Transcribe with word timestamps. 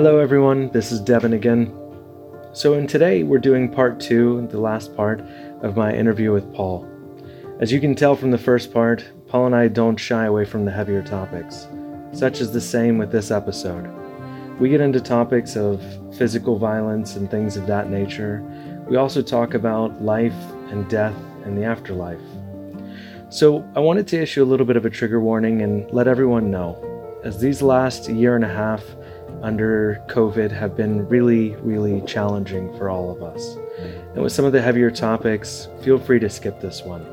Hello, 0.00 0.18
everyone. 0.18 0.70
This 0.70 0.92
is 0.92 1.00
Devin 1.00 1.32
again. 1.32 1.74
So, 2.52 2.74
in 2.74 2.86
today, 2.86 3.22
we're 3.22 3.38
doing 3.38 3.68
part 3.68 3.98
two, 3.98 4.46
the 4.50 4.60
last 4.60 4.94
part 4.94 5.20
of 5.62 5.76
my 5.76 5.92
interview 5.92 6.32
with 6.32 6.54
Paul. 6.54 6.88
As 7.58 7.72
you 7.72 7.80
can 7.80 7.94
tell 7.94 8.14
from 8.14 8.30
the 8.30 8.38
first 8.38 8.72
part, 8.72 9.04
Paul 9.26 9.46
and 9.46 9.54
I 9.54 9.68
don't 9.68 9.96
shy 9.96 10.26
away 10.26 10.44
from 10.44 10.64
the 10.64 10.70
heavier 10.70 11.02
topics. 11.02 11.66
Such 12.12 12.40
is 12.40 12.52
the 12.52 12.60
same 12.60 12.98
with 12.98 13.10
this 13.10 13.30
episode. 13.30 13.90
We 14.60 14.68
get 14.68 14.80
into 14.80 15.00
topics 15.00 15.56
of 15.56 15.82
physical 16.16 16.58
violence 16.58 17.16
and 17.16 17.30
things 17.30 17.56
of 17.56 17.66
that 17.66 17.90
nature. 17.90 18.42
We 18.88 18.96
also 18.96 19.22
talk 19.22 19.54
about 19.54 20.02
life 20.02 20.40
and 20.68 20.88
death 20.88 21.16
and 21.44 21.58
the 21.58 21.64
afterlife. 21.64 22.20
So, 23.32 23.64
I 23.76 23.78
wanted 23.78 24.08
to 24.08 24.20
issue 24.20 24.42
a 24.42 24.44
little 24.44 24.66
bit 24.66 24.76
of 24.76 24.84
a 24.84 24.90
trigger 24.90 25.20
warning 25.20 25.62
and 25.62 25.88
let 25.92 26.08
everyone 26.08 26.50
know, 26.50 27.20
as 27.22 27.38
these 27.38 27.62
last 27.62 28.08
year 28.08 28.34
and 28.34 28.44
a 28.44 28.48
half 28.48 28.84
under 29.40 30.04
COVID 30.08 30.50
have 30.50 30.76
been 30.76 31.06
really, 31.06 31.54
really 31.62 32.00
challenging 32.06 32.76
for 32.76 32.90
all 32.90 33.08
of 33.08 33.22
us. 33.22 33.56
And 34.14 34.24
with 34.24 34.32
some 34.32 34.44
of 34.44 34.52
the 34.52 34.60
heavier 34.60 34.90
topics, 34.90 35.68
feel 35.80 35.96
free 35.96 36.18
to 36.18 36.28
skip 36.28 36.60
this 36.60 36.82
one. 36.82 37.06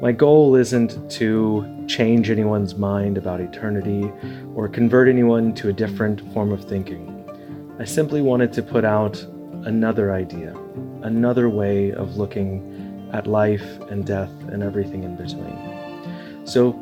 My 0.00 0.12
goal 0.12 0.56
isn't 0.56 1.10
to 1.10 1.84
change 1.86 2.30
anyone's 2.30 2.76
mind 2.76 3.18
about 3.18 3.42
eternity 3.42 4.10
or 4.54 4.66
convert 4.66 5.08
anyone 5.08 5.52
to 5.56 5.68
a 5.68 5.74
different 5.74 6.22
form 6.32 6.52
of 6.52 6.64
thinking. 6.64 7.18
I 7.78 7.84
simply 7.84 8.22
wanted 8.22 8.54
to 8.54 8.62
put 8.62 8.86
out 8.86 9.22
another 9.66 10.14
idea, 10.14 10.56
another 11.02 11.50
way 11.50 11.92
of 11.92 12.16
looking 12.16 12.69
at 13.12 13.26
life 13.26 13.80
and 13.90 14.06
death 14.06 14.30
and 14.48 14.62
everything 14.62 15.04
in 15.04 15.16
between. 15.16 16.46
So, 16.46 16.78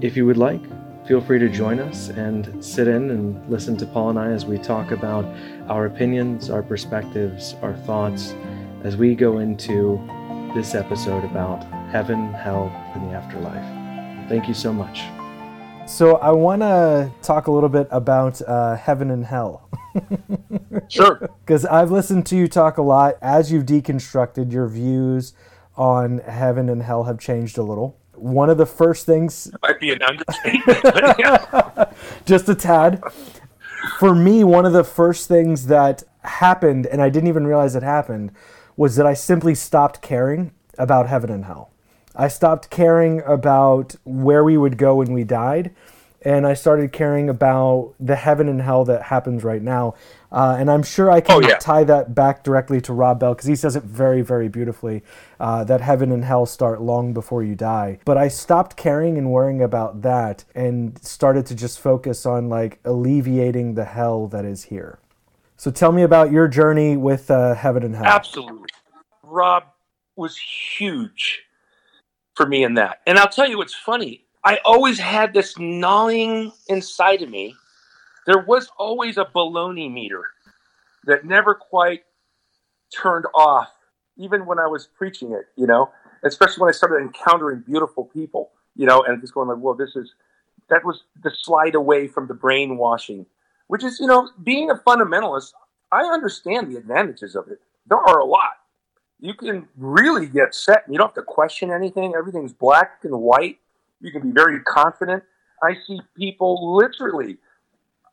if 0.00 0.16
you 0.16 0.26
would 0.26 0.36
like, 0.36 0.60
feel 1.06 1.20
free 1.20 1.38
to 1.38 1.48
join 1.48 1.80
us 1.80 2.08
and 2.10 2.64
sit 2.64 2.86
in 2.86 3.10
and 3.10 3.50
listen 3.50 3.76
to 3.78 3.86
Paul 3.86 4.10
and 4.10 4.18
I 4.18 4.30
as 4.30 4.44
we 4.44 4.58
talk 4.58 4.92
about 4.92 5.24
our 5.68 5.86
opinions, 5.86 6.50
our 6.50 6.62
perspectives, 6.62 7.54
our 7.62 7.74
thoughts 7.74 8.34
as 8.84 8.96
we 8.96 9.14
go 9.14 9.38
into 9.38 10.00
this 10.54 10.74
episode 10.74 11.24
about 11.24 11.64
heaven, 11.90 12.32
hell, 12.32 12.70
and 12.94 13.10
the 13.10 13.16
afterlife. 13.16 14.28
Thank 14.28 14.46
you 14.46 14.54
so 14.54 14.72
much. 14.72 15.02
So, 15.86 16.16
I 16.18 16.30
want 16.30 16.62
to 16.62 17.10
talk 17.22 17.48
a 17.48 17.50
little 17.50 17.68
bit 17.68 17.88
about 17.90 18.40
uh, 18.42 18.76
heaven 18.76 19.10
and 19.10 19.24
hell. 19.24 19.68
sure. 20.88 21.28
Because 21.44 21.66
I've 21.66 21.90
listened 21.90 22.26
to 22.26 22.36
you 22.36 22.46
talk 22.46 22.78
a 22.78 22.82
lot 22.82 23.16
as 23.20 23.50
you've 23.50 23.66
deconstructed 23.66 24.52
your 24.52 24.68
views 24.68 25.32
on 25.80 26.18
heaven 26.18 26.68
and 26.68 26.82
hell 26.82 27.04
have 27.04 27.18
changed 27.18 27.56
a 27.56 27.62
little 27.62 27.96
one 28.20 28.50
of 28.50 28.58
the 28.58 28.66
first 28.66 29.06
things 29.06 29.50
might 29.62 29.80
be 29.80 29.92
an 29.92 30.02
understatement, 30.02 30.82
yeah. 31.18 31.90
just 32.26 32.48
a 32.48 32.54
tad. 32.54 33.02
For 33.98 34.14
me, 34.14 34.44
one 34.44 34.66
of 34.66 34.72
the 34.72 34.84
first 34.84 35.26
things 35.26 35.66
that 35.66 36.02
happened, 36.22 36.86
and 36.86 37.00
I 37.00 37.08
didn't 37.08 37.28
even 37.28 37.46
realize 37.46 37.74
it 37.74 37.82
happened, 37.82 38.32
was 38.76 38.96
that 38.96 39.06
I 39.06 39.14
simply 39.14 39.54
stopped 39.54 40.02
caring 40.02 40.52
about 40.76 41.06
heaven 41.06 41.30
and 41.30 41.46
hell. 41.46 41.70
I 42.14 42.28
stopped 42.28 42.68
caring 42.68 43.22
about 43.22 43.94
where 44.04 44.44
we 44.44 44.58
would 44.58 44.76
go 44.76 44.96
when 44.96 45.12
we 45.12 45.24
died, 45.24 45.74
and 46.22 46.46
I 46.46 46.52
started 46.54 46.92
caring 46.92 47.30
about 47.30 47.94
the 47.98 48.16
heaven 48.16 48.48
and 48.48 48.60
hell 48.60 48.84
that 48.84 49.04
happens 49.04 49.44
right 49.44 49.62
now. 49.62 49.94
Uh, 50.32 50.56
and 50.58 50.70
I'm 50.70 50.82
sure 50.82 51.10
I 51.10 51.20
can 51.20 51.44
oh, 51.44 51.48
yeah. 51.48 51.58
tie 51.58 51.84
that 51.84 52.14
back 52.14 52.44
directly 52.44 52.80
to 52.82 52.92
Rob 52.92 53.18
Bell 53.18 53.34
because 53.34 53.48
he 53.48 53.56
says 53.56 53.74
it 53.74 53.82
very, 53.82 54.22
very 54.22 54.48
beautifully 54.48 55.02
uh, 55.40 55.64
that 55.64 55.80
heaven 55.80 56.12
and 56.12 56.24
hell 56.24 56.46
start 56.46 56.80
long 56.80 57.12
before 57.12 57.42
you 57.42 57.56
die. 57.56 57.98
But 58.04 58.16
I 58.16 58.28
stopped 58.28 58.76
caring 58.76 59.18
and 59.18 59.32
worrying 59.32 59.60
about 59.60 60.02
that 60.02 60.44
and 60.54 61.02
started 61.04 61.46
to 61.46 61.54
just 61.54 61.80
focus 61.80 62.26
on 62.26 62.48
like 62.48 62.78
alleviating 62.84 63.74
the 63.74 63.84
hell 63.84 64.28
that 64.28 64.44
is 64.44 64.64
here. 64.64 65.00
So 65.56 65.70
tell 65.70 65.92
me 65.92 66.02
about 66.02 66.30
your 66.30 66.48
journey 66.48 66.96
with 66.96 67.30
uh, 67.30 67.54
heaven 67.54 67.82
and 67.82 67.94
hell. 67.94 68.06
Absolutely. 68.06 68.68
Rob 69.22 69.64
was 70.16 70.38
huge 70.38 71.42
for 72.34 72.46
me 72.46 72.62
in 72.62 72.74
that. 72.74 73.00
And 73.06 73.18
I'll 73.18 73.28
tell 73.28 73.48
you 73.48 73.58
what's 73.58 73.74
funny. 73.74 74.24
I 74.44 74.58
always 74.64 74.98
had 74.98 75.34
this 75.34 75.58
gnawing 75.58 76.52
inside 76.68 77.20
of 77.20 77.28
me 77.28 77.54
there 78.26 78.38
was 78.38 78.70
always 78.78 79.16
a 79.16 79.24
baloney 79.24 79.92
meter 79.92 80.24
that 81.04 81.24
never 81.24 81.54
quite 81.54 82.02
turned 82.94 83.26
off, 83.34 83.68
even 84.16 84.46
when 84.46 84.58
I 84.58 84.66
was 84.66 84.86
preaching 84.86 85.32
it, 85.32 85.46
you 85.56 85.66
know, 85.66 85.90
especially 86.24 86.62
when 86.62 86.68
I 86.68 86.72
started 86.72 87.02
encountering 87.02 87.62
beautiful 87.66 88.04
people, 88.04 88.50
you 88.76 88.86
know, 88.86 89.02
and 89.02 89.20
just 89.20 89.34
going 89.34 89.48
like, 89.48 89.58
well, 89.58 89.74
this 89.74 89.96
is, 89.96 90.14
that 90.68 90.84
was 90.84 91.04
the 91.22 91.30
slide 91.42 91.74
away 91.74 92.06
from 92.06 92.26
the 92.26 92.34
brainwashing, 92.34 93.26
which 93.68 93.84
is, 93.84 93.98
you 94.00 94.06
know, 94.06 94.28
being 94.42 94.70
a 94.70 94.74
fundamentalist, 94.74 95.52
I 95.92 96.02
understand 96.02 96.70
the 96.70 96.78
advantages 96.78 97.34
of 97.34 97.48
it. 97.48 97.60
There 97.86 97.98
are 97.98 98.18
a 98.18 98.24
lot. 98.24 98.52
You 99.18 99.34
can 99.34 99.68
really 99.76 100.26
get 100.26 100.54
set 100.54 100.84
you 100.88 100.96
don't 100.96 101.08
have 101.08 101.14
to 101.14 101.22
question 101.22 101.70
anything. 101.70 102.14
Everything's 102.16 102.52
black 102.52 103.00
and 103.02 103.20
white. 103.20 103.58
You 104.00 104.12
can 104.12 104.22
be 104.22 104.30
very 104.30 104.60
confident. 104.60 105.22
I 105.62 105.74
see 105.86 106.00
people 106.16 106.74
literally 106.76 107.36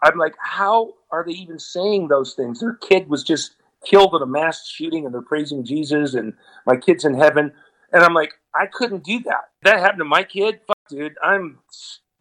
I'm 0.03 0.17
like, 0.17 0.35
how 0.39 0.93
are 1.11 1.25
they 1.25 1.33
even 1.33 1.59
saying 1.59 2.07
those 2.07 2.33
things? 2.33 2.59
Their 2.59 2.73
kid 2.73 3.09
was 3.09 3.23
just 3.23 3.55
killed 3.85 4.13
in 4.15 4.21
a 4.21 4.27
mass 4.27 4.67
shooting 4.67 5.05
and 5.05 5.13
they're 5.13 5.21
praising 5.21 5.63
Jesus 5.63 6.13
and 6.13 6.33
my 6.65 6.75
kid's 6.75 7.05
in 7.05 7.13
heaven. 7.13 7.51
And 7.91 8.03
I'm 8.03 8.13
like, 8.13 8.33
I 8.53 8.65
couldn't 8.67 9.03
do 9.03 9.19
that. 9.23 9.49
That 9.63 9.79
happened 9.79 9.99
to 9.99 10.05
my 10.05 10.23
kid. 10.23 10.59
Fuck, 10.67 10.77
dude. 10.89 11.15
I'm, 11.23 11.59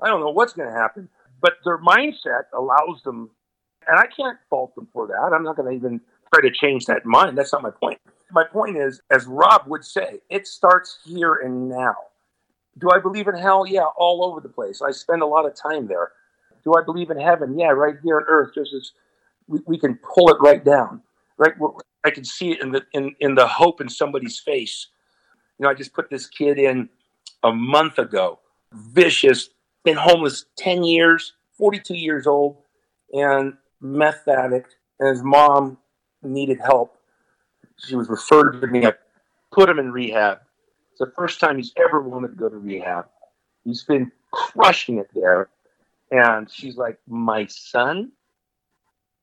I 0.02 0.08
don't 0.08 0.20
know 0.20 0.30
what's 0.30 0.52
going 0.52 0.68
to 0.68 0.74
happen. 0.74 1.08
But 1.40 1.54
their 1.64 1.78
mindset 1.78 2.44
allows 2.54 3.02
them, 3.04 3.30
and 3.86 3.98
I 3.98 4.06
can't 4.06 4.38
fault 4.48 4.74
them 4.74 4.88
for 4.92 5.06
that. 5.06 5.32
I'm 5.34 5.42
not 5.42 5.56
going 5.56 5.70
to 5.70 5.76
even 5.76 6.00
try 6.32 6.40
to 6.48 6.54
change 6.54 6.86
that 6.86 7.04
mind. 7.04 7.36
That's 7.36 7.52
not 7.52 7.62
my 7.62 7.70
point. 7.70 8.00
My 8.30 8.44
point 8.44 8.76
is, 8.76 9.00
as 9.10 9.26
Rob 9.26 9.62
would 9.66 9.84
say, 9.84 10.20
it 10.30 10.46
starts 10.46 10.98
here 11.04 11.34
and 11.34 11.68
now. 11.68 11.94
Do 12.78 12.90
I 12.92 12.98
believe 13.00 13.28
in 13.28 13.36
hell? 13.36 13.66
Yeah, 13.66 13.86
all 13.96 14.24
over 14.24 14.40
the 14.40 14.48
place. 14.48 14.82
I 14.82 14.90
spend 14.90 15.22
a 15.22 15.26
lot 15.26 15.46
of 15.46 15.54
time 15.54 15.86
there. 15.86 16.12
Do 16.66 16.74
I 16.74 16.82
believe 16.84 17.10
in 17.10 17.18
heaven? 17.18 17.56
Yeah, 17.56 17.68
right 17.68 17.94
here 18.02 18.16
on 18.16 18.24
earth, 18.26 18.50
just 18.52 18.74
as 18.74 18.90
we, 19.46 19.60
we 19.66 19.78
can 19.78 19.98
pull 20.02 20.28
it 20.30 20.36
right 20.40 20.62
down. 20.62 21.00
Right, 21.38 21.52
I 22.04 22.10
can 22.10 22.24
see 22.24 22.50
it 22.50 22.60
in 22.60 22.72
the 22.72 22.82
in, 22.92 23.14
in 23.20 23.36
the 23.36 23.46
hope 23.46 23.80
in 23.80 23.88
somebody's 23.88 24.40
face. 24.40 24.88
You 25.58 25.64
know, 25.64 25.70
I 25.70 25.74
just 25.74 25.94
put 25.94 26.10
this 26.10 26.26
kid 26.26 26.58
in 26.58 26.88
a 27.44 27.52
month 27.52 27.98
ago, 28.00 28.40
vicious, 28.72 29.50
been 29.84 29.96
homeless 29.96 30.46
ten 30.58 30.82
years, 30.82 31.34
forty 31.56 31.78
two 31.78 31.94
years 31.94 32.26
old, 32.26 32.56
and 33.12 33.52
meth 33.80 34.26
addict, 34.26 34.74
and 34.98 35.10
his 35.10 35.22
mom 35.22 35.78
needed 36.24 36.58
help. 36.58 36.96
She 37.86 37.94
was 37.94 38.08
referred 38.08 38.60
to 38.60 38.66
me. 38.66 38.86
I 38.86 38.94
put 39.52 39.68
him 39.68 39.78
in 39.78 39.92
rehab. 39.92 40.38
It's 40.90 40.98
the 40.98 41.12
first 41.14 41.38
time 41.38 41.58
he's 41.58 41.72
ever 41.76 42.00
wanted 42.00 42.28
to 42.28 42.34
go 42.34 42.48
to 42.48 42.56
rehab. 42.56 43.06
He's 43.62 43.84
been 43.84 44.10
crushing 44.32 44.98
it 44.98 45.10
there. 45.14 45.48
And 46.10 46.50
she's 46.50 46.76
like, 46.76 46.98
My 47.06 47.46
son 47.46 48.12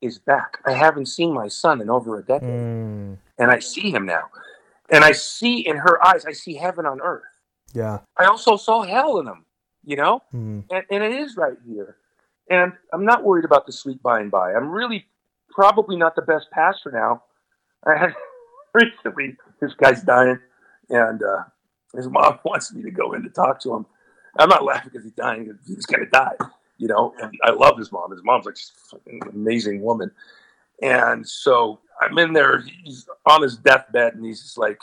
is 0.02 0.20
back. 0.20 0.58
I 0.66 0.74
haven't 0.74 1.08
seen 1.08 1.34
my 1.34 1.48
son 1.48 1.82
in 1.82 1.90
over 1.90 2.20
a 2.20 2.24
decade. 2.24 2.50
Mm. 2.50 3.18
And 3.38 3.52
I 3.52 3.60
see 3.60 3.92
him 3.92 4.06
now. 4.06 4.24
And 4.90 5.04
I 5.04 5.14
see 5.14 5.66
in 5.66 5.78
her 5.78 6.06
eyes, 6.06 6.26
I 6.26 6.34
see 6.34 6.56
heaven 6.56 6.86
on 6.86 7.00
earth. 7.02 7.24
Yeah. 7.74 8.00
I 8.18 8.26
also 8.26 8.58
saw 8.58 8.84
hell 8.84 9.18
in 9.20 9.28
him, 9.28 9.46
you 9.84 9.96
know? 9.96 10.22
Mm. 10.34 10.66
And, 10.70 10.84
and 10.92 11.04
it 11.04 11.14
is 11.14 11.38
right 11.38 11.58
here. 11.66 11.96
And 12.50 12.74
I'm 12.92 13.06
not 13.06 13.24
worried 13.24 13.46
about 13.46 13.66
the 13.66 13.72
sweet 13.72 14.04
by 14.04 14.20
and 14.20 14.30
by. 14.30 14.54
I'm 14.54 14.70
really 14.70 15.06
probably 15.50 15.96
not 15.96 16.16
the 16.16 16.22
best 16.22 16.52
pastor 16.52 16.92
now. 16.92 17.24
I 17.88 17.98
had 17.98 18.14
recently, 18.74 19.38
this 19.62 19.74
guy's 19.74 20.04
dying, 20.04 20.40
and 20.90 21.22
uh, 21.22 21.44
his 21.96 22.08
mom 22.08 22.40
wants 22.46 22.74
me 22.74 22.82
to 22.84 22.92
go 22.92 23.14
in 23.14 23.24
to 23.24 23.30
talk 23.30 23.62
to 23.62 23.74
him. 23.74 23.86
I'm 24.38 24.50
not 24.50 24.64
laughing 24.64 24.90
because 24.92 25.04
he's 25.04 25.14
dying; 25.14 25.58
he's 25.68 25.86
going 25.86 26.04
to 26.04 26.10
die 26.10 26.36
you 26.84 26.90
know, 26.90 27.14
and 27.22 27.34
I 27.42 27.52
love 27.52 27.78
his 27.78 27.94
mom. 27.94 28.12
His 28.12 28.26
mom's 28.26 28.46
like 28.46 28.58
an 29.08 29.22
amazing 29.30 29.82
woman. 29.82 30.12
And 30.82 31.26
so 31.26 31.80
I'm 32.02 32.18
in 32.18 32.34
there, 32.34 32.62
he's 32.84 33.08
on 33.26 33.42
his 33.42 33.56
deathbed, 33.56 34.16
and 34.16 34.26
he's 34.26 34.42
just 34.42 34.58
like, 34.58 34.82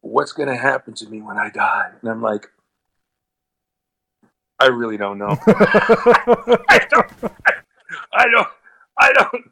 What's 0.00 0.30
going 0.30 0.48
to 0.48 0.56
happen 0.56 0.94
to 0.94 1.08
me 1.08 1.20
when 1.22 1.36
I 1.36 1.50
die? 1.50 1.90
And 2.00 2.08
I'm 2.08 2.22
like, 2.22 2.46
I 4.60 4.66
really 4.66 4.96
don't 4.96 5.18
know. 5.18 5.26
I 5.48 6.86
don't, 6.88 7.12
I 8.12 8.24
don't, 8.30 8.48
I 8.96 9.12
don't, 9.12 9.44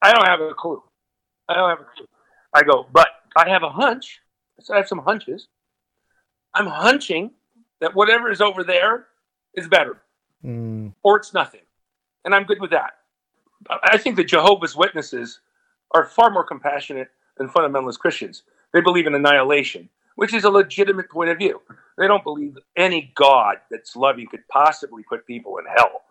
I 0.00 0.12
don't 0.14 0.24
have 0.26 0.40
a 0.40 0.54
clue. 0.54 0.82
I 1.50 1.54
don't 1.54 1.68
have 1.68 1.80
a 1.80 1.84
clue. 1.84 2.06
I 2.54 2.62
go, 2.62 2.86
but 2.90 3.08
I 3.36 3.50
have 3.50 3.62
a 3.62 3.68
hunch. 3.68 4.20
So 4.62 4.72
I 4.72 4.78
have 4.78 4.88
some 4.88 5.00
hunches. 5.00 5.48
I'm 6.54 6.66
hunching 6.66 7.32
that 7.82 7.94
whatever 7.94 8.30
is 8.30 8.40
over 8.40 8.64
there 8.64 9.08
is 9.54 9.68
better 9.68 10.00
mm. 10.44 10.92
or 11.02 11.16
it's 11.16 11.34
nothing. 11.34 11.62
And 12.24 12.34
I'm 12.34 12.44
good 12.44 12.60
with 12.60 12.70
that. 12.70 12.92
I 13.82 13.98
think 13.98 14.16
the 14.16 14.24
Jehovah's 14.24 14.76
Witnesses 14.76 15.40
are 15.92 16.04
far 16.04 16.30
more 16.30 16.44
compassionate 16.44 17.10
than 17.36 17.48
fundamentalist 17.48 17.98
Christians. 17.98 18.42
They 18.72 18.80
believe 18.80 19.06
in 19.06 19.14
annihilation, 19.14 19.88
which 20.16 20.32
is 20.32 20.44
a 20.44 20.50
legitimate 20.50 21.10
point 21.10 21.30
of 21.30 21.38
view. 21.38 21.60
They 21.98 22.06
don't 22.06 22.24
believe 22.24 22.56
any 22.76 23.12
God 23.14 23.56
that's 23.70 23.96
loving 23.96 24.26
could 24.26 24.46
possibly 24.48 25.02
put 25.02 25.26
people 25.26 25.58
in 25.58 25.64
hell. 25.66 26.02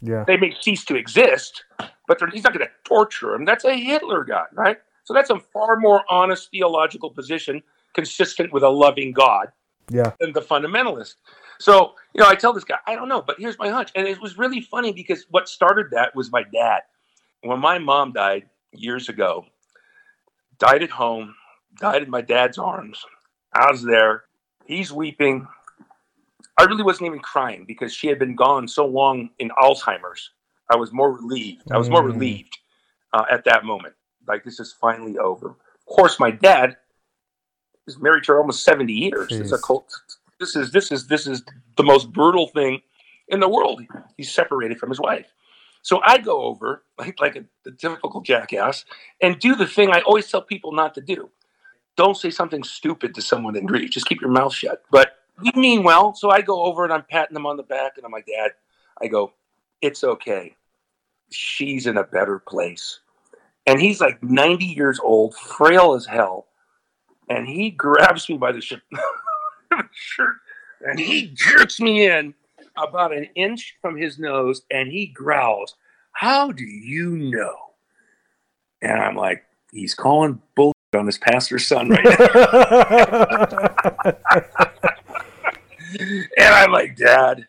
Yeah. 0.00 0.24
They 0.26 0.36
may 0.36 0.54
cease 0.60 0.84
to 0.86 0.96
exist, 0.96 1.64
but 2.06 2.18
they're- 2.18 2.30
he's 2.30 2.44
not 2.44 2.54
going 2.54 2.66
to 2.66 2.72
torture 2.84 3.32
them. 3.32 3.44
That's 3.44 3.64
a 3.64 3.74
Hitler 3.74 4.24
God, 4.24 4.48
right? 4.52 4.78
So 5.04 5.14
that's 5.14 5.30
a 5.30 5.38
far 5.38 5.76
more 5.76 6.04
honest 6.08 6.50
theological 6.50 7.10
position, 7.10 7.62
consistent 7.94 8.52
with 8.52 8.62
a 8.62 8.68
loving 8.68 9.12
God 9.12 9.52
Yeah. 9.90 10.12
than 10.20 10.32
the 10.32 10.40
fundamentalist. 10.40 11.16
So, 11.58 11.94
you 12.14 12.22
know, 12.22 12.28
I 12.28 12.34
tell 12.36 12.52
this 12.52 12.64
guy, 12.64 12.78
I 12.86 12.94
don't 12.94 13.08
know, 13.08 13.20
but 13.20 13.36
here's 13.38 13.58
my 13.58 13.68
hunch. 13.68 13.90
And 13.94 14.06
it 14.06 14.20
was 14.20 14.38
really 14.38 14.60
funny 14.60 14.92
because 14.92 15.26
what 15.30 15.48
started 15.48 15.86
that 15.90 16.14
was 16.14 16.30
my 16.32 16.42
dad. 16.44 16.82
When 17.42 17.58
my 17.60 17.78
mom 17.78 18.12
died 18.12 18.48
years 18.72 19.08
ago, 19.08 19.44
died 20.58 20.82
at 20.82 20.90
home, 20.90 21.34
died 21.80 22.02
in 22.02 22.10
my 22.10 22.20
dad's 22.20 22.56
arms. 22.56 23.04
I 23.52 23.70
was 23.70 23.82
there. 23.82 24.24
He's 24.64 24.92
weeping. 24.92 25.46
I 26.56 26.64
really 26.64 26.82
wasn't 26.82 27.06
even 27.06 27.18
crying 27.20 27.64
because 27.66 27.92
she 27.92 28.06
had 28.08 28.18
been 28.18 28.36
gone 28.36 28.68
so 28.68 28.86
long 28.86 29.30
in 29.38 29.50
Alzheimer's. 29.60 30.30
I 30.70 30.76
was 30.76 30.92
more 30.92 31.12
relieved. 31.12 31.62
I 31.72 31.78
was 31.78 31.90
more 31.90 32.02
Mm. 32.02 32.12
relieved 32.12 32.58
uh, 33.12 33.24
at 33.30 33.44
that 33.44 33.64
moment. 33.64 33.94
Like, 34.28 34.44
this 34.44 34.60
is 34.60 34.72
finally 34.72 35.18
over. 35.18 35.48
Of 35.48 35.86
course, 35.86 36.20
my 36.20 36.30
dad 36.30 36.76
is 37.90 38.00
married 38.00 38.24
to 38.24 38.32
her 38.32 38.40
almost 38.40 38.64
70 38.64 38.92
years. 38.92 39.32
It's 39.32 39.52
a 39.52 39.58
cult. 39.58 39.92
This 40.38 40.56
is 40.56 40.72
this 40.72 40.90
is 40.90 41.06
this 41.06 41.26
is 41.26 41.42
the 41.76 41.82
most 41.82 42.12
brutal 42.12 42.48
thing 42.48 42.80
in 43.28 43.40
the 43.40 43.48
world. 43.48 43.82
He's 44.16 44.32
separated 44.32 44.78
from 44.78 44.88
his 44.88 45.00
wife. 45.00 45.26
So 45.82 46.00
I 46.04 46.18
go 46.18 46.42
over 46.42 46.82
like 46.98 47.20
like 47.20 47.36
a, 47.36 47.44
the 47.64 47.72
typical 47.72 48.20
jackass 48.20 48.84
and 49.20 49.38
do 49.38 49.54
the 49.54 49.66
thing 49.66 49.90
I 49.90 50.00
always 50.00 50.30
tell 50.30 50.42
people 50.42 50.72
not 50.72 50.94
to 50.94 51.00
do. 51.00 51.30
Don't 51.96 52.16
say 52.16 52.30
something 52.30 52.62
stupid 52.62 53.14
to 53.14 53.22
someone 53.22 53.56
in 53.56 53.66
grief. 53.66 53.90
Just 53.90 54.06
keep 54.06 54.20
your 54.20 54.30
mouth 54.30 54.54
shut. 54.54 54.82
But 54.90 55.18
we 55.40 55.52
mean 55.54 55.82
well. 55.82 56.14
So 56.14 56.30
I 56.30 56.40
go 56.40 56.64
over 56.64 56.84
and 56.84 56.92
I'm 56.92 57.04
patting 57.04 57.36
him 57.36 57.46
on 57.46 57.56
the 57.56 57.62
back 57.62 57.92
and 57.96 58.04
I'm 58.04 58.12
like, 58.12 58.26
Dad, 58.26 58.52
I 59.02 59.08
go, 59.08 59.32
it's 59.80 60.04
okay. 60.04 60.56
She's 61.30 61.86
in 61.86 61.96
a 61.96 62.04
better 62.04 62.38
place. 62.38 63.00
And 63.66 63.80
he's 63.80 64.00
like 64.00 64.22
90 64.22 64.64
years 64.64 64.98
old, 65.02 65.34
frail 65.34 65.94
as 65.94 66.06
hell. 66.06 66.46
And 67.30 67.48
he 67.48 67.70
grabs 67.70 68.28
me 68.28 68.36
by 68.36 68.52
the 68.52 68.60
sh- 68.60 68.74
shirt 69.92 70.36
and 70.82 70.98
he 70.98 71.32
jerks 71.34 71.80
me 71.80 72.06
in 72.06 72.34
about 72.76 73.16
an 73.16 73.28
inch 73.34 73.76
from 73.80 73.96
his 73.96 74.18
nose 74.18 74.60
and 74.70 74.90
he 74.90 75.06
growls, 75.06 75.74
How 76.12 76.52
do 76.52 76.64
you 76.64 77.16
know? 77.16 77.54
And 78.82 79.00
I'm 79.00 79.16
like, 79.16 79.44
He's 79.72 79.94
calling 79.94 80.42
bull 80.56 80.72
on 80.94 81.06
his 81.06 81.18
pastor's 81.18 81.66
son 81.66 81.90
right 81.90 82.04
now. 82.04 82.16
and 86.36 86.54
I'm 86.54 86.72
like, 86.72 86.96
Dad, 86.96 87.46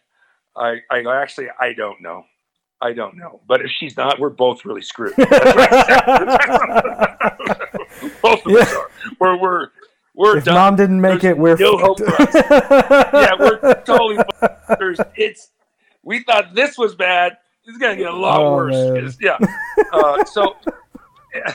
I, 0.56 0.78
I 0.92 1.22
actually, 1.22 1.48
I 1.60 1.74
don't 1.74 2.02
know. 2.02 2.26
I 2.82 2.94
don't 2.94 3.18
know. 3.18 3.42
But 3.48 3.62
if 3.62 3.72
she's 3.72 3.98
not, 3.98 4.20
we're 4.20 4.30
both 4.30 4.66
really 4.66 4.82
screwed. 4.82 5.14
That's 8.22 8.24
what 8.24 8.40
I 8.40 8.44
both 8.44 8.46
of 8.46 8.62
us 8.62 8.74
are. 8.74 8.90
We're, 9.20 9.38
we're, 9.42 9.68
we're 10.16 10.38
if 10.38 10.44
done. 10.46 10.56
mom 10.56 10.76
didn't 10.76 11.02
make 11.02 11.22
There's 11.22 11.32
it, 11.34 11.38
we're 11.38 11.56
no 11.58 11.78
hope 11.78 12.00
fucked. 12.00 12.34
yeah, 13.14 13.32
we're 13.40 13.82
totally. 13.84 14.18
fucked. 14.40 15.02
It's. 15.16 15.50
We 16.04 16.24
thought 16.24 16.54
this 16.56 16.78
was 16.78 16.96
bad. 16.96 17.38
It's 17.66 17.78
gonna 17.78 17.96
get 17.96 18.12
a 18.12 18.16
lot 18.16 18.42
Oh, 18.42 18.56
worse. 18.56 19.18
Yeah. 19.22 19.38
Uh, 19.94 20.26
so, 20.26 20.56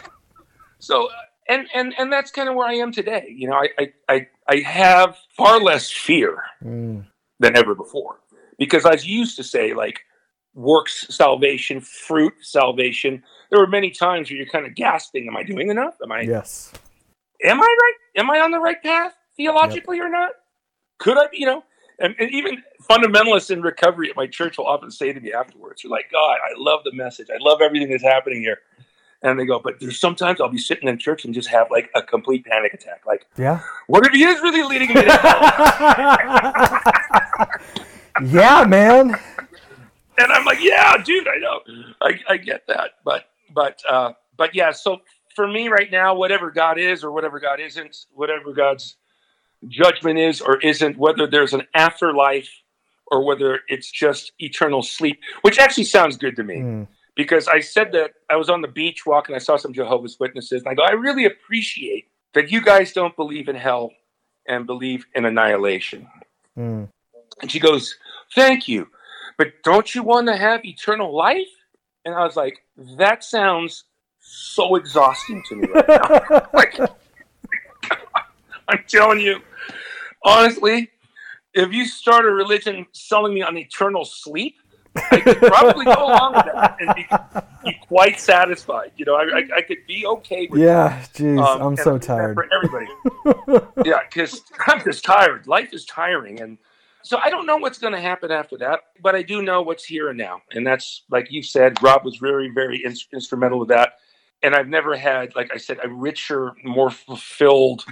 so, 0.78 1.06
uh, 1.06 1.10
and 1.48 1.66
and 1.74 1.94
and 1.98 2.12
that's 2.12 2.30
kind 2.30 2.48
of 2.48 2.54
where 2.54 2.66
I 2.68 2.74
am 2.74 2.92
today. 2.92 3.26
You 3.28 3.48
know, 3.48 3.54
I 3.56 3.68
I 3.78 3.92
I, 4.08 4.28
I 4.48 4.56
have 4.60 5.16
far 5.36 5.60
less 5.60 5.90
fear 5.90 6.42
Mm, 6.64 7.04
than 7.40 7.56
ever 7.56 7.74
before 7.74 8.20
because 8.58 8.84
I 8.86 8.94
used 8.94 9.36
to 9.36 9.44
say 9.44 9.74
like 9.74 10.00
works 10.56 11.06
salvation, 11.14 11.80
fruit 11.80 12.32
salvation. 12.40 13.22
There 13.50 13.60
were 13.60 13.66
many 13.66 13.90
times 13.90 14.30
where 14.30 14.38
you're 14.38 14.46
kind 14.46 14.66
of 14.66 14.74
gasping, 14.74 15.28
"Am 15.28 15.36
I 15.36 15.44
doing 15.44 15.70
enough? 15.70 15.94
Am 16.02 16.10
I 16.10 16.22
yes. 16.22 16.72
am 17.44 17.60
I 17.60 17.64
right? 17.64 17.92
Am 18.16 18.30
I 18.30 18.40
on 18.40 18.50
the 18.50 18.58
right 18.58 18.82
path 18.82 19.12
theologically 19.36 20.00
or 20.00 20.08
not? 20.08 20.30
Could 20.98 21.18
I 21.18 21.26
be, 21.30 21.38
you 21.38 21.46
know? 21.46 21.62
And, 21.98 22.14
and 22.18 22.30
even 22.30 22.62
fundamentalists 22.90 23.50
in 23.50 23.62
recovery 23.62 24.10
at 24.10 24.16
my 24.16 24.26
church 24.26 24.58
will 24.58 24.66
often 24.66 24.90
say 24.90 25.12
to 25.12 25.20
me 25.20 25.32
afterwards, 25.32 25.84
"You're 25.84 25.92
like, 25.92 26.10
God, 26.10 26.38
I 26.44 26.54
love 26.56 26.80
the 26.84 26.92
message. 26.92 27.28
I 27.30 27.36
love 27.40 27.60
everything 27.60 27.90
that's 27.90 28.02
happening 28.02 28.40
here." 28.40 28.58
And 29.22 29.38
they 29.38 29.46
go, 29.46 29.58
"But 29.58 29.78
there's 29.80 30.00
sometimes 30.00 30.40
I'll 30.40 30.48
be 30.48 30.58
sitting 30.58 30.88
in 30.88 30.98
church 30.98 31.24
and 31.24 31.34
just 31.34 31.48
have 31.48 31.70
like 31.70 31.90
a 31.94 32.02
complete 32.02 32.44
panic 32.46 32.74
attack. 32.74 33.02
Like, 33.06 33.26
Yeah. 33.36 33.60
what 33.86 34.06
if 34.06 34.12
he 34.12 34.24
is 34.24 34.40
really 34.42 34.62
leading 34.62 34.88
me 34.88 35.02
to 35.02 35.12
hell?" 35.12 37.48
yeah, 38.24 38.64
man. 38.64 39.18
And 40.18 40.32
I'm 40.32 40.44
like, 40.44 40.58
"Yeah, 40.60 40.96
dude, 41.02 41.28
I 41.28 41.38
know. 41.38 41.60
I, 42.00 42.20
I 42.28 42.36
get 42.36 42.66
that." 42.68 42.92
But 43.04 43.24
but 43.54 43.80
uh, 43.88 44.12
but 44.36 44.54
yeah. 44.54 44.72
So 44.72 44.98
for 45.34 45.46
me 45.46 45.68
right 45.68 45.90
now, 45.90 46.14
whatever 46.14 46.50
God 46.50 46.78
is 46.78 47.04
or 47.04 47.12
whatever 47.12 47.38
God 47.40 47.60
isn't, 47.60 48.06
whatever 48.14 48.52
God's 48.52 48.96
judgment 49.68 50.18
is 50.18 50.40
or 50.40 50.58
isn't, 50.60 50.96
whether 50.96 51.26
there's 51.26 51.52
an 51.52 51.62
afterlife 51.74 52.50
or 53.08 53.24
whether 53.24 53.60
it's 53.68 53.90
just 53.90 54.32
eternal 54.38 54.82
sleep, 54.82 55.20
which 55.42 55.58
actually 55.58 55.84
sounds 55.84 56.16
good 56.16 56.36
to 56.36 56.42
me 56.42 56.56
Mm, 56.56 56.88
because 57.14 57.46
I 57.48 57.60
said 57.60 57.92
that 57.92 58.12
I 58.28 58.36
was 58.36 58.48
on 58.48 58.62
the 58.62 58.68
beach 58.68 59.06
walking, 59.06 59.34
and 59.34 59.40
I 59.40 59.44
saw 59.44 59.56
some 59.56 59.72
Jehovah's 59.72 60.18
Witnesses, 60.18 60.62
and 60.62 60.68
I 60.68 60.74
go, 60.74 60.82
I 60.82 60.92
really 60.92 61.24
appreciate 61.24 62.08
that 62.34 62.50
you 62.50 62.60
guys 62.60 62.92
don't 62.92 63.14
believe 63.16 63.48
in 63.48 63.56
hell 63.56 63.92
and 64.48 64.66
believe 64.66 65.06
in 65.14 65.24
annihilation. 65.24 66.08
mm. 66.58 66.88
And 67.42 67.50
she 67.50 67.60
goes, 67.60 67.96
Thank 68.34 68.66
you. 68.66 68.88
But 69.38 69.62
don't 69.62 69.94
you 69.94 70.02
want 70.02 70.28
to 70.28 70.36
have 70.36 70.64
eternal 70.64 71.14
life? 71.14 71.48
And 72.04 72.14
I 72.14 72.24
was 72.24 72.36
like, 72.36 72.64
That 72.98 73.24
sounds 73.24 73.84
so 74.18 74.76
exhausting 74.76 75.42
to 75.48 75.56
me 75.56 75.68
right 75.68 75.88
now. 75.88 76.48
like, 76.54 76.78
I'm 78.68 78.84
telling 78.88 79.20
you, 79.20 79.40
honestly, 80.24 80.90
if 81.54 81.72
you 81.72 81.86
start 81.86 82.24
a 82.24 82.30
religion 82.30 82.86
selling 82.92 83.34
me 83.34 83.42
on 83.42 83.56
eternal 83.56 84.04
sleep, 84.04 84.56
I 85.10 85.20
could 85.20 85.38
probably 85.38 85.84
go 85.84 86.06
along 86.06 86.34
with 86.34 86.44
that 86.46 86.76
and 86.80 86.94
be, 86.94 87.06
be 87.70 87.78
quite 87.86 88.18
satisfied. 88.18 88.92
You 88.96 89.04
know, 89.04 89.14
I, 89.14 89.22
I, 89.22 89.48
I 89.56 89.62
could 89.62 89.86
be 89.86 90.06
okay 90.06 90.48
with 90.50 90.60
yeah, 90.60 91.04
jeez, 91.14 91.38
um, 91.42 91.62
I'm 91.62 91.76
so 91.76 91.82
I 91.82 91.92
do 91.94 91.98
that 91.98 92.06
tired. 92.06 92.34
For 92.34 92.48
everybody. 92.52 93.66
yeah, 93.84 94.00
because 94.08 94.42
I'm 94.66 94.82
just 94.82 95.04
tired. 95.04 95.46
Life 95.46 95.72
is 95.72 95.84
tiring. 95.84 96.40
And 96.40 96.58
so 97.06 97.18
I 97.22 97.30
don't 97.30 97.46
know 97.46 97.56
what's 97.56 97.78
going 97.78 97.92
to 97.92 98.00
happen 98.00 98.32
after 98.32 98.58
that, 98.58 98.80
but 99.00 99.14
I 99.14 99.22
do 99.22 99.40
know 99.40 99.62
what's 99.62 99.84
here 99.84 100.08
and 100.08 100.18
now. 100.18 100.42
And 100.50 100.66
that's, 100.66 101.04
like 101.08 101.30
you 101.30 101.40
said, 101.42 101.80
Rob 101.80 102.04
was 102.04 102.16
very, 102.16 102.50
very 102.50 102.82
in- 102.84 102.96
instrumental 103.12 103.60
with 103.60 103.68
that. 103.68 103.94
And 104.42 104.54
I've 104.56 104.66
never 104.66 104.96
had, 104.96 105.34
like 105.36 105.50
I 105.54 105.56
said, 105.56 105.78
a 105.84 105.88
richer, 105.88 106.52
more 106.64 106.90
fulfilled 106.90 107.84